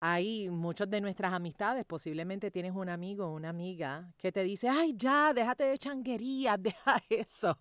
Hay 0.00 0.48
muchas 0.48 0.88
de 0.88 1.00
nuestras 1.00 1.32
amistades, 1.32 1.84
posiblemente 1.84 2.52
tienes 2.52 2.72
un 2.72 2.88
amigo 2.88 3.26
o 3.26 3.34
una 3.34 3.48
amiga 3.48 4.14
que 4.16 4.30
te 4.30 4.44
dice, 4.44 4.68
ay, 4.68 4.94
ya, 4.96 5.34
déjate 5.34 5.64
de 5.64 5.76
changuería, 5.76 6.56
deja 6.58 7.02
eso. 7.10 7.56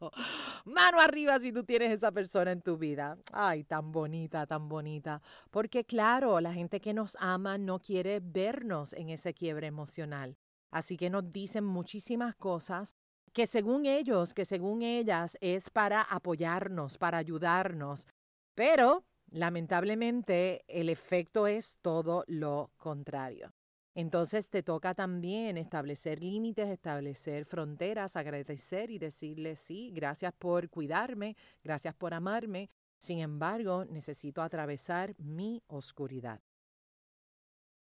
Mano 0.66 1.00
arriba 1.00 1.40
si 1.40 1.52
tú 1.52 1.64
tienes 1.64 1.92
esa 1.92 2.12
persona 2.12 2.52
en 2.52 2.62
tu 2.62 2.78
vida. 2.78 3.18
Ay, 3.34 3.64
tan 3.64 3.92
bonita, 3.92 4.46
tan 4.46 4.70
bonita. 4.70 5.22
Porque 5.50 5.84
claro, 5.84 6.40
la 6.40 6.54
gente 6.54 6.80
que 6.80 6.94
nos 6.94 7.18
ama 7.20 7.58
no 7.58 7.80
quiere 7.80 8.20
vernos 8.22 8.94
en 8.94 9.10
ese 9.10 9.34
quiebre 9.34 9.68
emocional. 9.68 10.38
Así 10.72 10.98
que 10.98 11.10
nos 11.10 11.32
dicen 11.32 11.64
muchísimas 11.64 12.36
cosas 12.36 12.96
que 13.34 13.48
según 13.48 13.86
ellos, 13.86 14.34
que 14.34 14.46
según 14.46 14.82
ellas 14.82 15.38
es 15.42 15.70
para 15.70 16.02
apoyarnos, 16.02 16.98
para 16.98 17.18
ayudarnos. 17.18 18.08
Pero 18.56 19.06
Lamentablemente, 19.32 20.64
el 20.68 20.90
efecto 20.90 21.48
es 21.48 21.78
todo 21.82 22.24
lo 22.28 22.72
contrario. 22.78 23.54
Entonces 23.94 24.50
te 24.50 24.64
toca 24.64 24.94
también 24.94 25.58
establecer 25.58 26.24
límites, 26.24 26.70
establecer 26.70 27.46
fronteras, 27.46 28.16
agradecer 28.16 28.92
y 28.92 29.00
decirle 29.00 29.56
sí, 29.56 29.92
gracias 29.92 30.34
por 30.34 30.70
cuidarme, 30.70 31.36
gracias 31.64 31.96
por 31.96 32.14
amarme. 32.14 32.70
Sin 33.00 33.20
embargo, 33.20 33.86
necesito 33.86 34.42
atravesar 34.42 35.16
mi 35.18 35.62
oscuridad. 35.68 36.42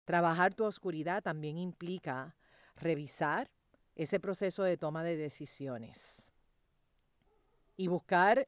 Trabajar 0.04 0.56
tu 0.56 0.66
oscuridad 0.66 1.22
también 1.22 1.58
implica 1.58 2.36
revisar 2.80 3.50
ese 3.96 4.20
proceso 4.20 4.64
de 4.64 4.78
toma 4.78 5.04
de 5.04 5.18
decisiones 5.18 6.32
y 7.78 7.88
buscar 7.88 8.48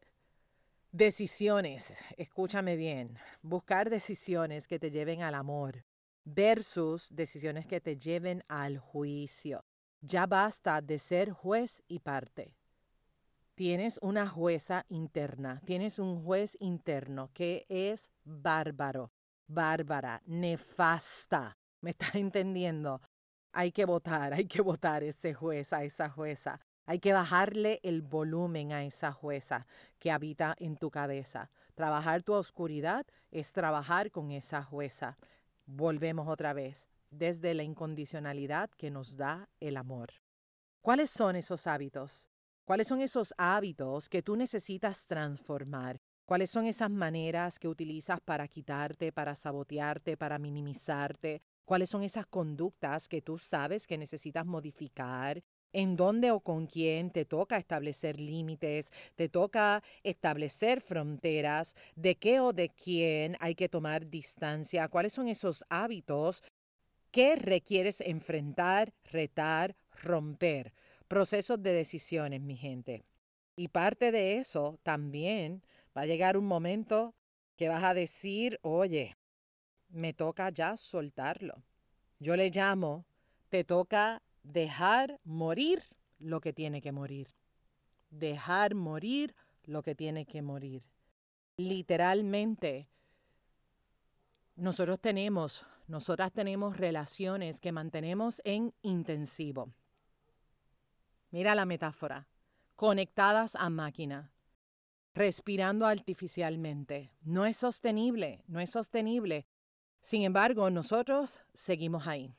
Decisiones, 0.94 2.04
escúchame 2.18 2.76
bien, 2.76 3.18
buscar 3.42 3.90
decisiones 3.90 4.68
que 4.68 4.78
te 4.78 4.92
lleven 4.92 5.24
al 5.24 5.36
amor 5.36 5.86
versus 6.26 7.08
decisiones 7.16 7.66
que 7.66 7.80
te 7.80 7.96
lleven 7.96 8.44
al 8.50 8.78
juicio. 8.78 9.64
Ya 10.02 10.26
basta 10.26 10.82
de 10.82 11.00
ser 11.00 11.32
juez 11.32 11.82
y 11.88 12.00
parte. 12.00 12.58
Tienes 13.56 14.00
una 14.02 14.28
jueza 14.28 14.86
interna, 14.90 15.62
tienes 15.64 15.98
un 15.98 16.26
juez 16.26 16.58
interno 16.60 17.30
que 17.34 17.66
es 17.70 18.12
bárbaro, 18.26 19.14
bárbara, 19.48 20.22
nefasta. 20.26 21.58
¿Me 21.80 21.92
estás 21.92 22.16
entendiendo? 22.16 23.02
Hay 23.54 23.72
que 23.72 23.86
votar, 23.86 24.34
hay 24.34 24.46
que 24.46 24.62
votar 24.62 25.04
ese 25.04 25.34
juez, 25.34 25.74
a 25.74 25.84
esa 25.84 26.10
jueza. 26.10 26.60
Hay 26.86 27.00
que 27.00 27.14
bajarle 27.14 27.80
el 27.84 28.02
volumen 28.02 28.72
a 28.72 28.84
esa 28.86 29.12
jueza 29.12 29.68
que 30.00 30.12
habita 30.12 30.56
en 30.58 30.78
tu 30.78 30.90
cabeza. 30.90 31.50
Trabajar 31.76 32.22
tu 32.22 32.34
oscuridad 32.34 33.06
es 33.30 33.52
trabajar 33.52 34.12
con 34.12 34.32
esa 34.32 34.64
jueza. 34.64 35.18
Volvemos 35.66 36.28
otra 36.28 36.54
vez, 36.54 36.90
desde 37.10 37.54
la 37.54 37.64
incondicionalidad 37.64 38.70
que 38.72 38.90
nos 38.90 39.18
da 39.18 39.50
el 39.60 39.78
amor. 39.78 40.12
¿Cuáles 40.82 41.10
son 41.10 41.36
esos 41.36 41.68
hábitos? 41.68 42.30
¿Cuáles 42.66 42.88
son 42.88 43.02
esos 43.02 43.34
hábitos 43.38 44.08
que 44.10 44.24
tú 44.24 44.36
necesitas 44.36 45.06
transformar? 45.06 46.00
¿Cuáles 46.26 46.50
son 46.50 46.66
esas 46.66 46.90
maneras 46.90 47.60
que 47.60 47.68
utilizas 47.68 48.22
para 48.22 48.48
quitarte, 48.48 49.12
para 49.12 49.36
sabotearte, 49.36 50.16
para 50.16 50.40
minimizarte? 50.40 51.42
¿Cuáles 51.72 51.90
son 51.90 52.04
esas 52.04 52.26
conductas 52.26 53.08
que 53.08 53.22
tú 53.22 53.38
sabes 53.38 53.88
que 53.88 53.98
necesitas 53.98 54.46
modificar? 54.46 55.42
¿En 55.72 55.96
dónde 55.96 56.30
o 56.30 56.42
con 56.42 56.68
quién 56.68 57.12
te 57.12 57.24
toca 57.24 57.56
establecer 57.56 58.20
límites? 58.20 58.92
¿Te 59.16 59.30
toca 59.30 59.82
establecer 60.04 60.82
fronteras? 60.82 61.78
¿De 61.96 62.16
qué 62.16 62.42
o 62.42 62.52
de 62.52 62.68
quién 62.68 63.38
hay 63.40 63.56
que 63.56 63.70
tomar 63.70 64.10
distancia? 64.10 64.90
¿Cuáles 64.90 65.14
son 65.14 65.30
esos 65.30 65.64
hábitos 65.70 66.44
que 67.10 67.38
requieres 67.38 68.02
enfrentar, 68.02 68.92
retar, 69.06 69.78
romper? 70.04 70.74
Procesos 71.08 71.64
de 71.64 71.72
decisiones, 71.72 72.42
mi 72.42 72.58
gente. 72.58 73.06
Y 73.56 73.70
parte 73.70 74.12
de 74.12 74.40
eso 74.40 74.78
también 74.84 75.64
Va 75.98 76.02
a 76.02 76.06
llegar 76.06 76.36
un 76.38 76.46
momento 76.46 77.16
que 77.58 77.68
vas 77.68 77.84
a 77.84 77.94
decir, 77.94 78.60
oye, 78.62 79.16
me 79.92 80.14
toca 80.14 80.50
ya 80.50 80.78
soltarlo. 80.78 81.64
Yo 82.20 82.36
le 82.36 82.50
llamo, 82.50 83.06
te 83.50 83.64
toca 83.64 84.22
dejar 84.44 85.20
morir 85.24 85.84
lo 86.20 86.42
que 86.42 86.54
tiene 86.54 86.82
que 86.82 86.92
morir. 86.92 87.28
Dejar 88.10 88.76
morir 88.76 89.36
lo 89.64 89.84
que 89.84 89.96
tiene 89.96 90.26
que 90.26 90.42
morir. 90.42 90.84
Literalmente, 91.58 92.90
nosotros 94.56 95.00
tenemos, 95.00 95.66
nosotras 95.88 96.32
tenemos 96.32 96.78
relaciones 96.78 97.60
que 97.60 97.72
mantenemos 97.72 98.42
en 98.44 98.74
intensivo. 98.82 99.74
Mira 101.32 101.56
la 101.56 101.66
metáfora, 101.66 102.28
conectadas 102.76 103.56
a 103.56 103.70
máquina 103.70 104.32
respirando 105.14 105.86
artificialmente. 105.86 107.12
No 107.22 107.46
es 107.46 107.58
sostenible, 107.58 108.44
no 108.48 108.60
es 108.60 108.70
sostenible. 108.70 109.46
Sin 110.02 110.24
embargo, 110.24 110.72
nosotros 110.72 111.42
seguimos 111.54 112.08
ahí, 112.08 112.34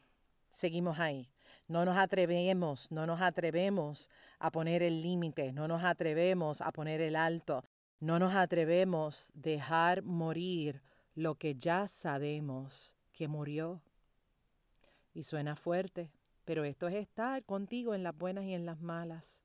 seguimos 0.50 0.98
ahí. 0.98 1.30
No 1.68 1.84
nos 1.84 1.96
atrevemos, 1.96 2.90
no 2.90 3.06
nos 3.06 3.20
atrevemos 3.20 4.10
a 4.40 4.50
poner 4.50 4.82
el 4.82 5.00
límite, 5.00 5.52
no 5.52 5.68
nos 5.68 5.84
atrevemos 5.84 6.60
a 6.60 6.72
poner 6.72 7.00
el 7.00 7.14
alto, 7.14 7.64
no 8.00 8.18
nos 8.18 8.34
atrevemos 8.34 9.30
a 9.30 9.32
dejar 9.34 10.02
morir 10.02 10.82
lo 11.14 11.36
que 11.36 11.54
ya 11.54 11.86
sabemos 11.86 12.96
que 13.12 13.28
murió. 13.28 13.80
Y 15.14 15.22
suena 15.22 15.54
fuerte, 15.54 16.10
pero 16.44 16.64
esto 16.64 16.88
es 16.88 16.94
estar 16.94 17.44
contigo 17.44 17.94
en 17.94 18.02
las 18.02 18.16
buenas 18.16 18.44
y 18.44 18.54
en 18.54 18.66
las 18.66 18.80
malas. 18.80 19.44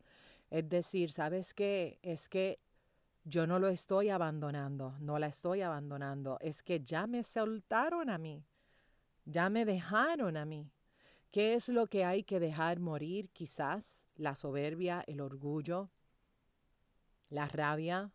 Es 0.50 0.68
decir, 0.68 1.12
¿sabes 1.12 1.54
qué? 1.54 2.00
Es 2.02 2.28
que 2.28 2.60
yo 3.28 3.46
no 3.46 3.60
lo 3.60 3.68
estoy 3.68 4.10
abandonando, 4.10 4.96
no 5.02 5.20
la 5.20 5.28
estoy 5.28 5.62
abandonando, 5.62 6.38
es 6.40 6.64
que 6.64 6.80
ya 6.80 7.08
me 7.08 7.26
soltaron 7.26 8.10
a 8.10 8.18
mí, 8.18 8.46
ya 9.26 9.50
me 9.50 9.66
dejaron 9.66 10.38
a 10.38 10.46
mí. 10.46 10.72
¿Qué 11.30 11.54
es 11.54 11.68
lo 11.68 11.88
que 11.88 12.06
hay 12.06 12.24
que 12.24 12.40
dejar 12.40 12.80
morir? 12.80 13.30
Quizás 13.32 14.08
la 14.16 14.34
soberbia, 14.36 15.04
el 15.08 15.20
orgullo, 15.20 15.90
la 17.30 17.50
rabia. 17.50 18.12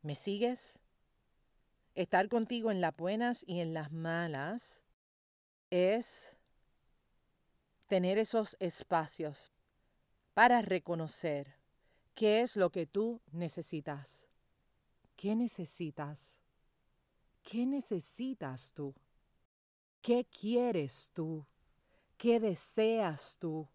¿Me 0.00 0.14
sigues? 0.14 0.78
Estar 1.94 2.28
contigo 2.30 2.70
en 2.70 2.80
las 2.80 2.96
buenas 2.96 3.44
y 3.46 3.60
en 3.60 3.74
las 3.74 3.92
malas 3.92 4.82
es 5.68 6.34
tener 7.86 8.16
esos 8.16 8.56
espacios 8.60 9.52
para 10.32 10.62
reconocer 10.62 11.55
¿Qué 12.16 12.40
es 12.40 12.56
lo 12.56 12.70
que 12.70 12.86
tú 12.86 13.20
necesitas? 13.30 14.26
¿Qué 15.16 15.36
necesitas? 15.36 16.34
¿Qué 17.42 17.66
necesitas 17.66 18.72
tú? 18.72 18.94
¿Qué 20.00 20.24
quieres 20.24 21.10
tú? 21.12 21.44
¿Qué 22.16 22.40
deseas 22.40 23.36
tú? 23.38 23.68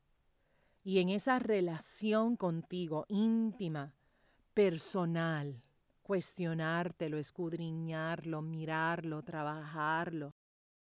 Y 0.83 0.97
en 0.97 1.09
esa 1.09 1.37
relación 1.37 2.35
contigo 2.35 3.05
íntima, 3.09 3.93
personal, 4.55 5.61
cuestionártelo, 6.01 7.19
escudriñarlo, 7.19 8.41
mirarlo, 8.41 9.21
trabajarlo. 9.21 10.33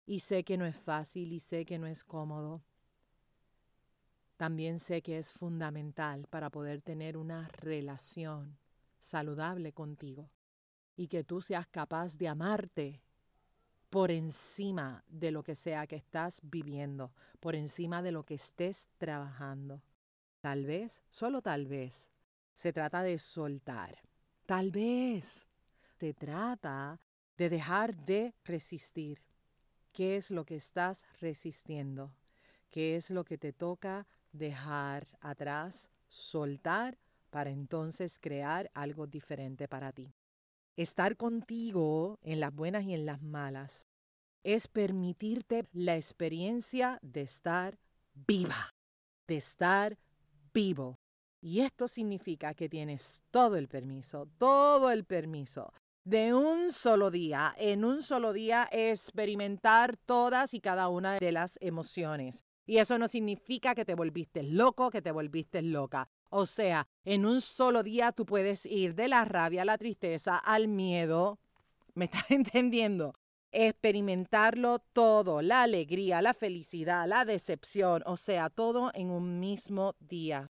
Y 0.05 0.21
sé 0.21 0.45
que 0.45 0.57
no 0.57 0.65
es 0.65 0.77
fácil 0.77 1.33
y 1.33 1.41
sé 1.41 1.65
que 1.65 1.77
no 1.77 1.87
es 1.87 2.05
cómodo, 2.05 2.63
también 4.39 4.79
sé 4.79 5.01
que 5.01 5.17
es 5.17 5.33
fundamental 5.33 6.25
para 6.29 6.49
poder 6.49 6.81
tener 6.81 7.17
una 7.17 7.49
relación 7.49 8.57
saludable 8.97 9.73
contigo 9.73 10.29
y 10.95 11.09
que 11.09 11.25
tú 11.25 11.41
seas 11.41 11.67
capaz 11.67 12.17
de 12.17 12.29
amarte 12.29 13.01
por 13.89 14.11
encima 14.11 15.03
de 15.09 15.31
lo 15.31 15.43
que 15.43 15.55
sea 15.55 15.87
que 15.87 15.97
estás 15.97 16.39
viviendo, 16.41 17.11
por 17.41 17.53
encima 17.53 18.01
de 18.01 18.13
lo 18.13 18.23
que 18.23 18.35
estés 18.35 18.87
trabajando. 18.97 19.81
Tal 20.39 20.63
vez, 20.65 21.01
solo 21.09 21.41
tal 21.41 21.67
vez, 21.67 22.07
se 22.53 22.71
trata 22.71 23.03
de 23.03 23.19
soltar. 23.19 23.99
Tal 24.45 24.71
vez 24.71 25.41
se 25.97 26.13
trata 26.13 27.01
de 27.35 27.49
dejar 27.49 27.93
de 27.93 28.33
resistir. 28.45 29.21
¿Qué 29.91 30.15
es 30.15 30.31
lo 30.31 30.45
que 30.45 30.55
estás 30.55 31.03
resistiendo? 31.19 32.13
¿Qué 32.69 32.95
es 32.95 33.09
lo 33.09 33.25
que 33.25 33.37
te 33.37 33.51
toca 33.51 34.07
dejar 34.31 35.07
atrás, 35.21 35.89
soltar, 36.07 36.97
para 37.29 37.51
entonces 37.51 38.17
crear 38.19 38.71
algo 38.73 39.07
diferente 39.07 39.67
para 39.67 39.91
ti. 39.91 40.13
Estar 40.75 41.15
contigo 41.15 42.17
en 42.21 42.39
las 42.39 42.53
buenas 42.53 42.85
y 42.85 42.93
en 42.93 43.05
las 43.05 43.21
malas 43.21 43.87
es 44.43 44.67
permitirte 44.67 45.65
la 45.73 45.95
experiencia 45.95 46.97
de 47.01 47.21
estar 47.21 47.77
viva, 48.13 48.73
de 49.27 49.37
estar 49.37 49.97
vivo. 50.53 50.97
Y 51.41 51.61
esto 51.61 51.87
significa 51.87 52.53
que 52.53 52.69
tienes 52.69 53.23
todo 53.31 53.57
el 53.57 53.67
permiso, 53.67 54.27
todo 54.37 54.91
el 54.91 55.05
permiso 55.05 55.71
de 56.03 56.33
un 56.33 56.71
solo 56.71 57.11
día, 57.11 57.53
en 57.57 57.85
un 57.85 58.01
solo 58.01 58.33
día 58.33 58.67
experimentar 58.71 59.95
todas 59.97 60.53
y 60.53 60.59
cada 60.59 60.87
una 60.87 61.19
de 61.19 61.31
las 61.31 61.57
emociones. 61.61 62.43
Y 62.69 62.77
eso 62.77 62.99
no 62.99 63.07
significa 63.07 63.73
que 63.73 63.83
te 63.83 63.95
volviste 63.95 64.43
loco, 64.43 64.91
que 64.91 65.01
te 65.01 65.11
volviste 65.11 65.63
loca. 65.63 66.07
O 66.29 66.45
sea, 66.45 66.87
en 67.03 67.25
un 67.25 67.41
solo 67.41 67.81
día 67.81 68.11
tú 68.11 68.27
puedes 68.27 68.63
ir 68.67 68.93
de 68.93 69.07
la 69.07 69.25
rabia, 69.25 69.65
la 69.65 69.79
tristeza, 69.79 70.37
al 70.37 70.67
miedo. 70.67 71.39
¿Me 71.95 72.05
estás 72.05 72.29
entendiendo? 72.29 73.15
Experimentarlo 73.51 74.77
todo, 74.93 75.41
la 75.41 75.63
alegría, 75.63 76.21
la 76.21 76.35
felicidad, 76.35 77.07
la 77.07 77.25
decepción, 77.25 78.03
o 78.05 78.17
sea, 78.17 78.51
todo 78.51 78.91
en 78.93 79.09
un 79.09 79.39
mismo 79.39 79.95
día. 79.99 80.51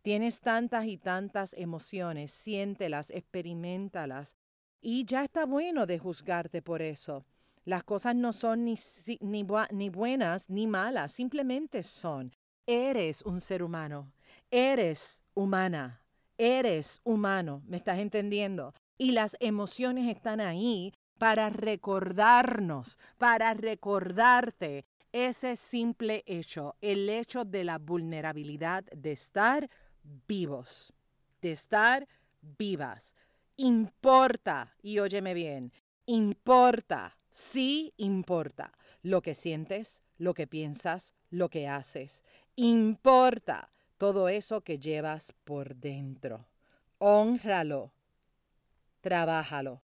Tienes 0.00 0.40
tantas 0.40 0.86
y 0.86 0.96
tantas 0.96 1.52
emociones, 1.52 2.32
siéntelas, 2.32 3.10
experimentalas. 3.10 4.36
Y 4.80 5.04
ya 5.04 5.22
está 5.22 5.44
bueno 5.44 5.84
de 5.84 5.98
juzgarte 5.98 6.62
por 6.62 6.80
eso. 6.80 7.26
Las 7.68 7.84
cosas 7.84 8.16
no 8.16 8.32
son 8.32 8.64
ni, 8.64 8.76
ni, 9.20 9.42
buenas 9.90 10.48
ni 10.48 10.66
malas, 10.66 11.12
simplemente 11.12 11.82
son. 11.82 12.32
Eres 12.66 13.20
un 13.20 13.42
ser 13.42 13.62
humano, 13.62 14.10
eres 14.50 15.20
humana, 15.34 16.00
eres 16.38 17.02
humano, 17.04 17.60
¿me 17.66 17.76
estás 17.76 17.98
entendiendo? 17.98 18.72
Y 18.96 19.10
las 19.10 19.36
emociones 19.38 20.08
están 20.08 20.40
ahí 20.40 20.94
para 21.18 21.50
recordarnos, 21.50 22.98
para 23.18 23.52
recordarte 23.52 24.86
ese 25.12 25.54
simple 25.54 26.22
hecho, 26.24 26.74
el 26.80 27.10
hecho 27.10 27.44
de 27.44 27.64
la 27.64 27.76
vulnerabilidad 27.76 28.84
de 28.84 29.12
estar 29.12 29.68
vivos, 30.26 30.94
de 31.42 31.52
estar 31.52 32.08
vivas. 32.40 33.14
Importa, 33.56 34.74
y 34.80 35.00
óyeme 35.00 35.34
bien, 35.34 35.70
importa 36.06 37.18
Sí 37.38 37.94
importa 37.98 38.72
lo 39.00 39.22
que 39.22 39.32
sientes, 39.32 40.02
lo 40.16 40.34
que 40.34 40.48
piensas, 40.48 41.14
lo 41.30 41.50
que 41.50 41.68
haces. 41.68 42.24
Importa 42.56 43.70
todo 43.96 44.28
eso 44.28 44.62
que 44.62 44.80
llevas 44.80 45.32
por 45.44 45.76
dentro. 45.76 46.48
Honralo. 46.98 47.92
Trabájalo. 49.02 49.84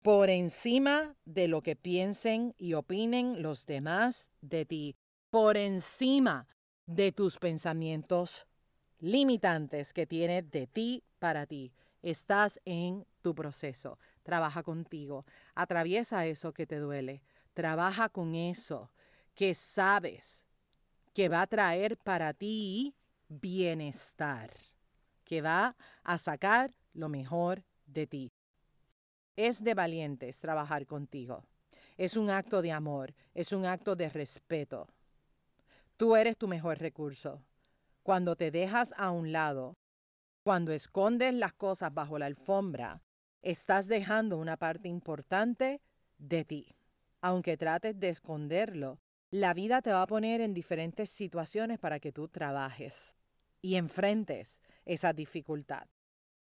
Por 0.00 0.30
encima 0.30 1.14
de 1.26 1.46
lo 1.46 1.60
que 1.60 1.76
piensen 1.76 2.54
y 2.56 2.72
opinen 2.72 3.42
los 3.42 3.66
demás 3.66 4.30
de 4.40 4.64
ti. 4.64 4.96
Por 5.28 5.58
encima 5.58 6.48
de 6.86 7.12
tus 7.12 7.36
pensamientos 7.36 8.46
limitantes 8.98 9.92
que 9.92 10.06
tienes 10.06 10.50
de 10.50 10.66
ti 10.66 11.04
para 11.18 11.44
ti. 11.44 11.70
Estás 12.00 12.58
en 12.64 13.04
tu 13.20 13.34
proceso 13.34 13.98
trabaja 14.28 14.62
contigo, 14.62 15.24
atraviesa 15.54 16.26
eso 16.26 16.52
que 16.52 16.66
te 16.66 16.76
duele, 16.76 17.22
trabaja 17.54 18.10
con 18.10 18.34
eso 18.34 18.90
que 19.34 19.54
sabes 19.54 20.44
que 21.14 21.30
va 21.30 21.40
a 21.40 21.46
traer 21.46 21.96
para 21.96 22.34
ti 22.34 22.94
bienestar, 23.26 24.50
que 25.24 25.40
va 25.40 25.74
a 26.02 26.18
sacar 26.18 26.74
lo 26.92 27.08
mejor 27.08 27.64
de 27.86 28.06
ti. 28.06 28.30
Es 29.34 29.64
de 29.64 29.72
valientes 29.72 30.40
trabajar 30.40 30.84
contigo. 30.86 31.42
Es 31.96 32.14
un 32.14 32.28
acto 32.28 32.60
de 32.60 32.72
amor, 32.72 33.14
es 33.32 33.52
un 33.52 33.64
acto 33.64 33.96
de 33.96 34.10
respeto. 34.10 34.88
Tú 35.96 36.16
eres 36.16 36.36
tu 36.36 36.48
mejor 36.48 36.78
recurso. 36.80 37.40
Cuando 38.02 38.36
te 38.36 38.50
dejas 38.50 38.92
a 38.98 39.10
un 39.10 39.32
lado, 39.32 39.78
cuando 40.42 40.72
escondes 40.72 41.32
las 41.32 41.54
cosas 41.54 41.94
bajo 41.94 42.18
la 42.18 42.26
alfombra, 42.26 43.00
estás 43.42 43.88
dejando 43.88 44.38
una 44.38 44.56
parte 44.56 44.88
importante 44.88 45.80
de 46.18 46.44
ti. 46.44 46.76
Aunque 47.20 47.56
trates 47.56 47.98
de 47.98 48.08
esconderlo, 48.10 49.00
la 49.30 49.54
vida 49.54 49.82
te 49.82 49.92
va 49.92 50.02
a 50.02 50.06
poner 50.06 50.40
en 50.40 50.54
diferentes 50.54 51.10
situaciones 51.10 51.78
para 51.78 52.00
que 52.00 52.12
tú 52.12 52.28
trabajes 52.28 53.16
y 53.60 53.76
enfrentes 53.76 54.62
esa 54.84 55.12
dificultad. 55.12 55.86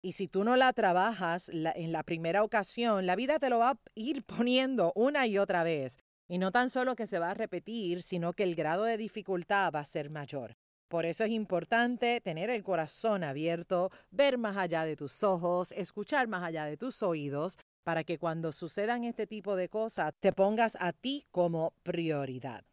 Y 0.03 0.13
si 0.13 0.29
tú 0.29 0.45
no 0.45 0.57
la 0.57 0.73
trabajas 0.73 1.49
en 1.49 1.93
la 1.93 2.03
primera 2.05 2.45
ocasión, 2.45 3.07
la 3.07 3.17
vida 3.17 3.39
te 3.39 3.51
lo 3.51 3.59
va 3.59 3.71
a 3.71 3.79
ir 3.95 4.23
poniendo 4.25 4.93
una 4.95 5.27
y 5.27 5.39
otra 5.39 5.65
vez. 5.65 5.99
Y 6.29 6.39
no 6.39 6.53
tan 6.53 6.71
solo 6.71 6.95
que 6.95 7.07
se 7.07 7.19
va 7.19 7.31
a 7.31 7.35
repetir, 7.35 8.03
sino 8.03 8.33
que 8.33 8.43
el 8.45 8.55
grado 8.55 8.85
de 8.85 8.97
dificultad 8.97 9.73
va 9.73 9.81
a 9.81 9.85
ser 9.85 10.11
mayor. 10.11 10.57
Por 10.89 11.05
eso 11.05 11.25
es 11.25 11.31
importante 11.31 12.21
tener 12.21 12.51
el 12.51 12.63
corazón 12.63 13.25
abierto, 13.25 13.91
ver 14.11 14.39
más 14.39 14.57
allá 14.57 14.85
de 14.85 14.97
tus 14.97 15.23
ojos, 15.23 15.73
escuchar 15.73 16.29
más 16.29 16.45
allá 16.45 16.65
de 16.65 16.77
tus 16.77 17.03
oídos, 17.03 17.59
para 17.83 18.05
que 18.05 18.19
cuando 18.19 18.53
sucedan 18.53 19.05
este 19.05 19.27
tipo 19.27 19.57
de 19.57 19.69
cosas 19.69 20.15
te 20.21 20.33
pongas 20.33 20.77
a 20.81 20.93
ti 20.93 21.27
como 21.31 21.73
prioridad. 21.83 22.65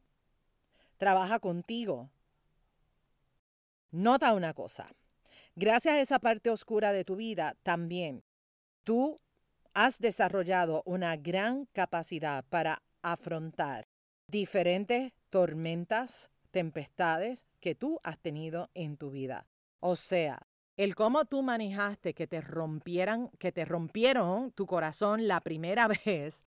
Trabaja 0.97 1.39
contigo. 1.39 2.10
Nota 3.91 4.34
una 4.34 4.54
cosa. 4.54 4.91
Gracias 5.56 5.95
a 5.95 6.02
esa 6.02 6.19
parte 6.19 6.49
oscura 6.49 6.93
de 6.93 7.06
tu 7.06 7.15
vida, 7.15 7.56
también 7.62 8.23
tú 8.84 9.19
has 9.73 9.99
desarrollado 9.99 10.84
una 10.86 11.15
gran 11.15 11.65
capacidad 11.73 12.43
para 12.45 12.82
afrontar 13.02 13.88
diferentes 14.28 15.13
tormentas, 15.30 16.32
tempestades 16.53 17.47
que 17.59 17.75
tú 17.75 17.99
has 18.03 18.19
tenido 18.19 18.69
en 18.75 18.95
tu 18.95 19.09
vida. 19.09 19.47
O 19.81 19.97
sea, 19.97 20.47
el 20.77 20.95
cómo 20.95 21.25
tú 21.25 21.41
manejaste 21.41 22.13
que 22.13 22.27
te 22.27 22.39
rompieran, 22.39 23.29
que 23.39 23.51
te 23.51 23.65
rompieron 23.65 24.51
tu 24.51 24.65
corazón 24.65 25.27
la 25.27 25.41
primera 25.41 25.87
vez 26.05 26.45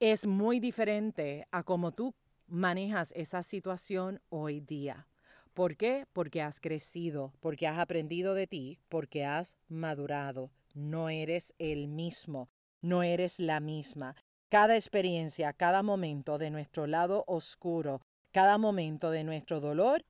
es 0.00 0.26
muy 0.26 0.60
diferente 0.60 1.46
a 1.52 1.62
cómo 1.62 1.92
tú 1.92 2.14
manejas 2.48 3.12
esa 3.16 3.42
situación 3.42 4.20
hoy 4.28 4.60
día. 4.60 5.06
¿Por 5.54 5.76
qué? 5.76 6.06
Porque 6.12 6.42
has 6.42 6.60
crecido, 6.60 7.32
porque 7.40 7.66
has 7.66 7.78
aprendido 7.78 8.34
de 8.34 8.46
ti, 8.46 8.78
porque 8.88 9.24
has 9.24 9.56
madurado. 9.68 10.50
No 10.74 11.08
eres 11.08 11.54
el 11.58 11.88
mismo, 11.88 12.50
no 12.82 13.02
eres 13.02 13.38
la 13.40 13.60
misma. 13.60 14.16
Cada 14.50 14.76
experiencia, 14.76 15.52
cada 15.54 15.82
momento 15.82 16.36
de 16.36 16.50
nuestro 16.50 16.86
lado 16.86 17.24
oscuro, 17.26 18.02
cada 18.36 18.58
momento 18.58 19.10
de 19.10 19.24
nuestro 19.24 19.60
dolor 19.60 20.04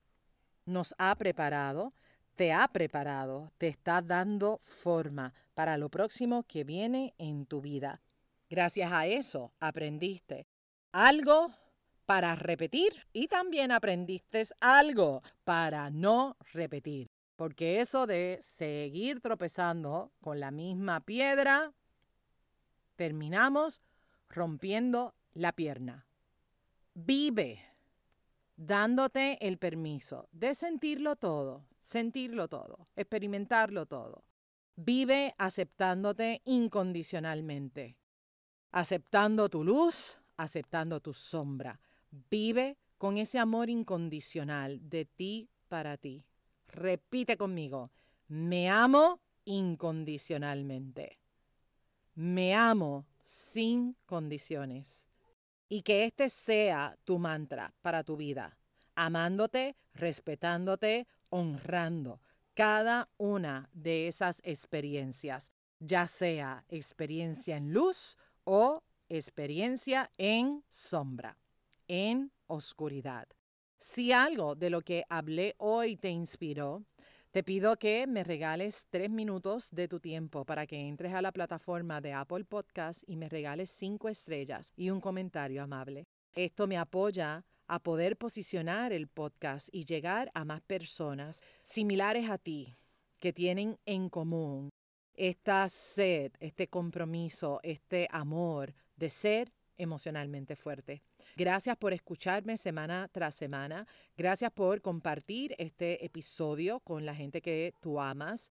nos 0.65 0.93
ha 0.97 1.15
preparado, 1.15 1.93
te 2.35 2.51
ha 2.51 2.67
preparado, 2.67 3.53
te 3.57 3.69
está 3.69 4.01
dando 4.01 4.57
forma 4.57 5.33
para 5.53 5.77
lo 5.77 5.87
próximo 5.87 6.43
que 6.43 6.65
viene 6.65 7.13
en 7.17 7.45
tu 7.45 7.61
vida. 7.61 8.01
Gracias 8.49 8.91
a 8.91 9.07
eso 9.07 9.53
aprendiste 9.61 10.45
algo 10.91 11.53
para 12.05 12.35
repetir 12.35 13.07
y 13.13 13.29
también 13.29 13.71
aprendiste 13.71 14.45
algo 14.59 15.23
para 15.45 15.89
no 15.89 16.35
repetir. 16.51 17.09
Porque 17.37 17.79
eso 17.79 18.07
de 18.07 18.39
seguir 18.41 19.21
tropezando 19.21 20.11
con 20.19 20.41
la 20.41 20.51
misma 20.51 20.99
piedra, 20.99 21.71
terminamos 22.97 23.79
rompiendo 24.27 25.15
la 25.33 25.53
pierna. 25.53 26.05
Vive 26.93 27.63
dándote 28.57 29.37
el 29.47 29.57
permiso 29.57 30.27
de 30.33 30.53
sentirlo 30.53 31.15
todo, 31.15 31.65
sentirlo 31.81 32.49
todo, 32.49 32.89
experimentarlo 32.95 33.85
todo. 33.85 34.25
Vive 34.75 35.33
aceptándote 35.37 36.41
incondicionalmente, 36.45 37.97
aceptando 38.71 39.49
tu 39.49 39.63
luz, 39.63 40.19
aceptando 40.35 40.99
tu 40.99 41.13
sombra, 41.13 41.79
Vive 42.29 42.77
con 42.97 43.17
ese 43.17 43.39
amor 43.39 43.69
incondicional 43.69 44.89
de 44.89 45.05
ti 45.05 45.49
para 45.67 45.97
ti. 45.97 46.25
Repite 46.67 47.37
conmigo, 47.37 47.91
me 48.27 48.69
amo 48.69 49.19
incondicionalmente. 49.45 51.19
Me 52.15 52.55
amo 52.55 53.05
sin 53.23 53.95
condiciones. 54.05 55.06
Y 55.69 55.81
que 55.81 56.05
este 56.05 56.29
sea 56.29 56.97
tu 57.03 57.19
mantra 57.19 57.73
para 57.81 58.03
tu 58.03 58.15
vida, 58.15 58.57
amándote, 58.95 59.75
respetándote, 59.93 61.07
honrando 61.29 62.21
cada 62.53 63.09
una 63.17 63.69
de 63.73 64.07
esas 64.07 64.41
experiencias, 64.43 65.51
ya 65.79 66.07
sea 66.07 66.63
experiencia 66.69 67.57
en 67.57 67.73
luz 67.73 68.17
o 68.45 68.83
experiencia 69.09 70.11
en 70.17 70.63
sombra 70.67 71.37
en 71.87 72.31
oscuridad. 72.47 73.27
Si 73.77 74.11
algo 74.11 74.55
de 74.55 74.69
lo 74.69 74.81
que 74.81 75.05
hablé 75.09 75.55
hoy 75.57 75.97
te 75.97 76.09
inspiró, 76.09 76.83
te 77.37 77.43
pido 77.43 77.77
que 77.77 78.07
me 78.07 78.23
regales 78.23 78.87
tres 78.89 79.11
minutos 79.11 79.69
de 79.69 79.87
tu 79.87 79.99
tiempo 79.99 80.43
para 80.43 80.65
que 80.65 80.87
entres 80.87 81.13
a 81.13 81.21
la 81.21 81.31
plataforma 81.31 82.01
de 82.01 82.11
Apple 82.11 82.45
Podcast 82.45 83.03
y 83.05 83.15
me 83.15 83.29
regales 83.29 83.69
cinco 83.69 84.09
estrellas 84.09 84.73
y 84.75 84.89
un 84.89 84.99
comentario 84.99 85.61
amable. 85.61 86.07
Esto 86.33 86.65
me 86.65 86.79
apoya 86.79 87.45
a 87.67 87.77
poder 87.77 88.17
posicionar 88.17 88.91
el 88.91 89.07
podcast 89.07 89.69
y 89.71 89.85
llegar 89.85 90.31
a 90.33 90.45
más 90.45 90.61
personas 90.61 91.41
similares 91.61 92.27
a 92.27 92.39
ti 92.39 92.75
que 93.19 93.33
tienen 93.33 93.77
en 93.85 94.09
común 94.09 94.69
esta 95.13 95.69
sed, 95.69 96.31
este 96.39 96.67
compromiso, 96.67 97.59
este 97.61 98.07
amor 98.09 98.73
de 98.95 99.11
ser 99.11 99.51
emocionalmente 99.77 100.55
fuerte. 100.55 101.03
Gracias 101.37 101.77
por 101.77 101.93
escucharme 101.93 102.57
semana 102.57 103.09
tras 103.11 103.35
semana. 103.35 103.85
Gracias 104.17 104.51
por 104.51 104.81
compartir 104.81 105.53
este 105.59 106.03
episodio 106.03 106.79
con 106.79 107.05
la 107.05 107.13
gente 107.13 107.43
que 107.43 107.75
tú 107.79 107.99
amas. 107.99 108.51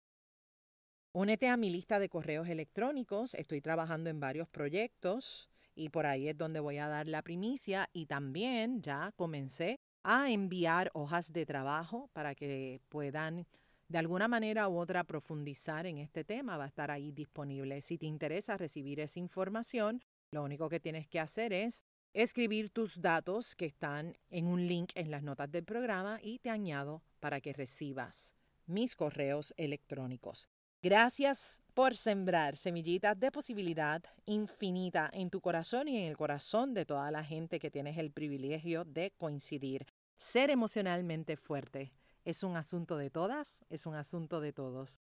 Únete 1.11 1.47
a 1.47 1.57
mi 1.57 1.71
lista 1.71 1.97
de 1.97 2.07
correos 2.07 2.47
electrónicos. 2.47 3.33
Estoy 3.33 3.61
trabajando 3.61 4.11
en 4.11 4.19
varios 4.19 4.47
proyectos 4.47 5.49
y 5.73 5.89
por 5.89 6.05
ahí 6.05 6.27
es 6.29 6.37
donde 6.37 6.59
voy 6.59 6.77
a 6.77 6.87
dar 6.87 7.07
la 7.07 7.23
primicia 7.23 7.89
y 7.93 8.05
también 8.05 8.83
ya 8.83 9.11
comencé 9.15 9.79
a 10.03 10.29
enviar 10.29 10.91
hojas 10.93 11.33
de 11.33 11.47
trabajo 11.47 12.11
para 12.13 12.35
que 12.35 12.79
puedan 12.89 13.47
de 13.87 13.97
alguna 13.97 14.27
manera 14.27 14.69
u 14.69 14.77
otra 14.77 15.03
profundizar 15.03 15.87
en 15.87 15.97
este 15.97 16.23
tema. 16.23 16.57
Va 16.57 16.65
a 16.65 16.67
estar 16.67 16.91
ahí 16.91 17.11
disponible. 17.11 17.81
Si 17.81 17.97
te 17.97 18.05
interesa 18.05 18.55
recibir 18.55 18.99
esa 18.99 19.17
información, 19.17 20.03
lo 20.29 20.43
único 20.43 20.69
que 20.69 20.79
tienes 20.79 21.07
que 21.07 21.19
hacer 21.19 21.53
es 21.53 21.87
escribir 22.17 22.71
tus 22.71 22.99
datos 22.99 23.53
que 23.53 23.67
están 23.67 24.17
en 24.31 24.47
un 24.47 24.67
link 24.67 24.89
en 24.95 25.11
las 25.11 25.21
notas 25.21 25.51
del 25.51 25.63
programa 25.63 26.19
y 26.23 26.39
te 26.39 26.49
añado 26.49 27.03
para 27.19 27.39
que 27.41 27.53
recibas 27.53 28.33
mis 28.65 28.95
correos 28.95 29.53
electrónicos. 29.55 30.49
Gracias 30.81 31.61
por 31.75 31.95
sembrar 31.95 32.57
semillitas 32.57 33.19
de 33.19 33.31
posibilidad 33.31 34.03
infinita 34.25 35.11
en 35.13 35.29
tu 35.29 35.41
corazón 35.41 35.89
y 35.89 35.97
en 35.97 36.07
el 36.09 36.17
corazón 36.17 36.73
de 36.73 36.85
toda 36.87 37.11
la 37.11 37.23
gente 37.23 37.59
que 37.59 37.69
tienes 37.69 37.99
el 37.99 38.09
privilegio 38.09 38.83
de 38.83 39.11
coincidir. 39.11 39.85
Ser 40.17 40.49
emocionalmente 40.49 41.37
fuerte 41.37 41.93
es 42.25 42.41
un 42.41 42.57
asunto 42.57 42.97
de 42.97 43.11
todas, 43.11 43.63
es 43.69 43.85
un 43.85 43.93
asunto 43.93 44.41
de 44.41 44.53
todos. 44.53 44.99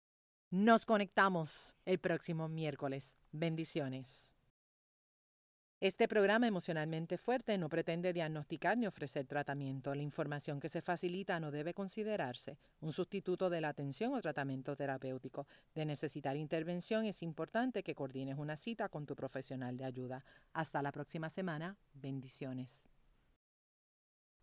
Nos 0.51 0.85
conectamos 0.85 1.75
el 1.87 1.99
próximo 1.99 2.49
miércoles. 2.49 3.17
Bendiciones. 3.33 4.38
Este 5.81 6.09
programa 6.09 6.49
emocionalmente 6.49 7.17
fuerte 7.19 7.57
no 7.57 7.69
pretende 7.69 8.13
diagnosticar 8.13 8.77
ni 8.77 8.89
ofrecer 8.89 9.29
tratamiento. 9.29 9.95
La 9.95 10.03
información 10.03 10.59
que 10.59 10.69
se 10.69 10.83
facilita 10.83 11.39
no 11.39 11.53
debe 11.53 11.73
considerarse 11.73 12.59
un 12.81 12.93
sustituto 12.93 13.49
de 13.49 13.61
la 13.61 13.69
atención 13.69 14.13
o 14.13 14.21
tratamiento 14.21 14.75
terapéutico. 14.75 15.47
De 15.77 15.87
necesitar 15.87 16.37
intervención 16.37 17.05
es 17.05 17.23
importante 17.23 17.85
que 17.85 17.95
coordines 17.95 18.39
una 18.39 18.57
cita 18.57 18.89
con 18.89 19.07
tu 19.07 19.15
profesional 19.15 19.77
de 19.77 19.85
ayuda. 19.85 20.25
Hasta 20.53 20.83
la 20.83 20.91
próxima 20.91 21.29
semana. 21.29 21.77
Bendiciones. 21.95 22.88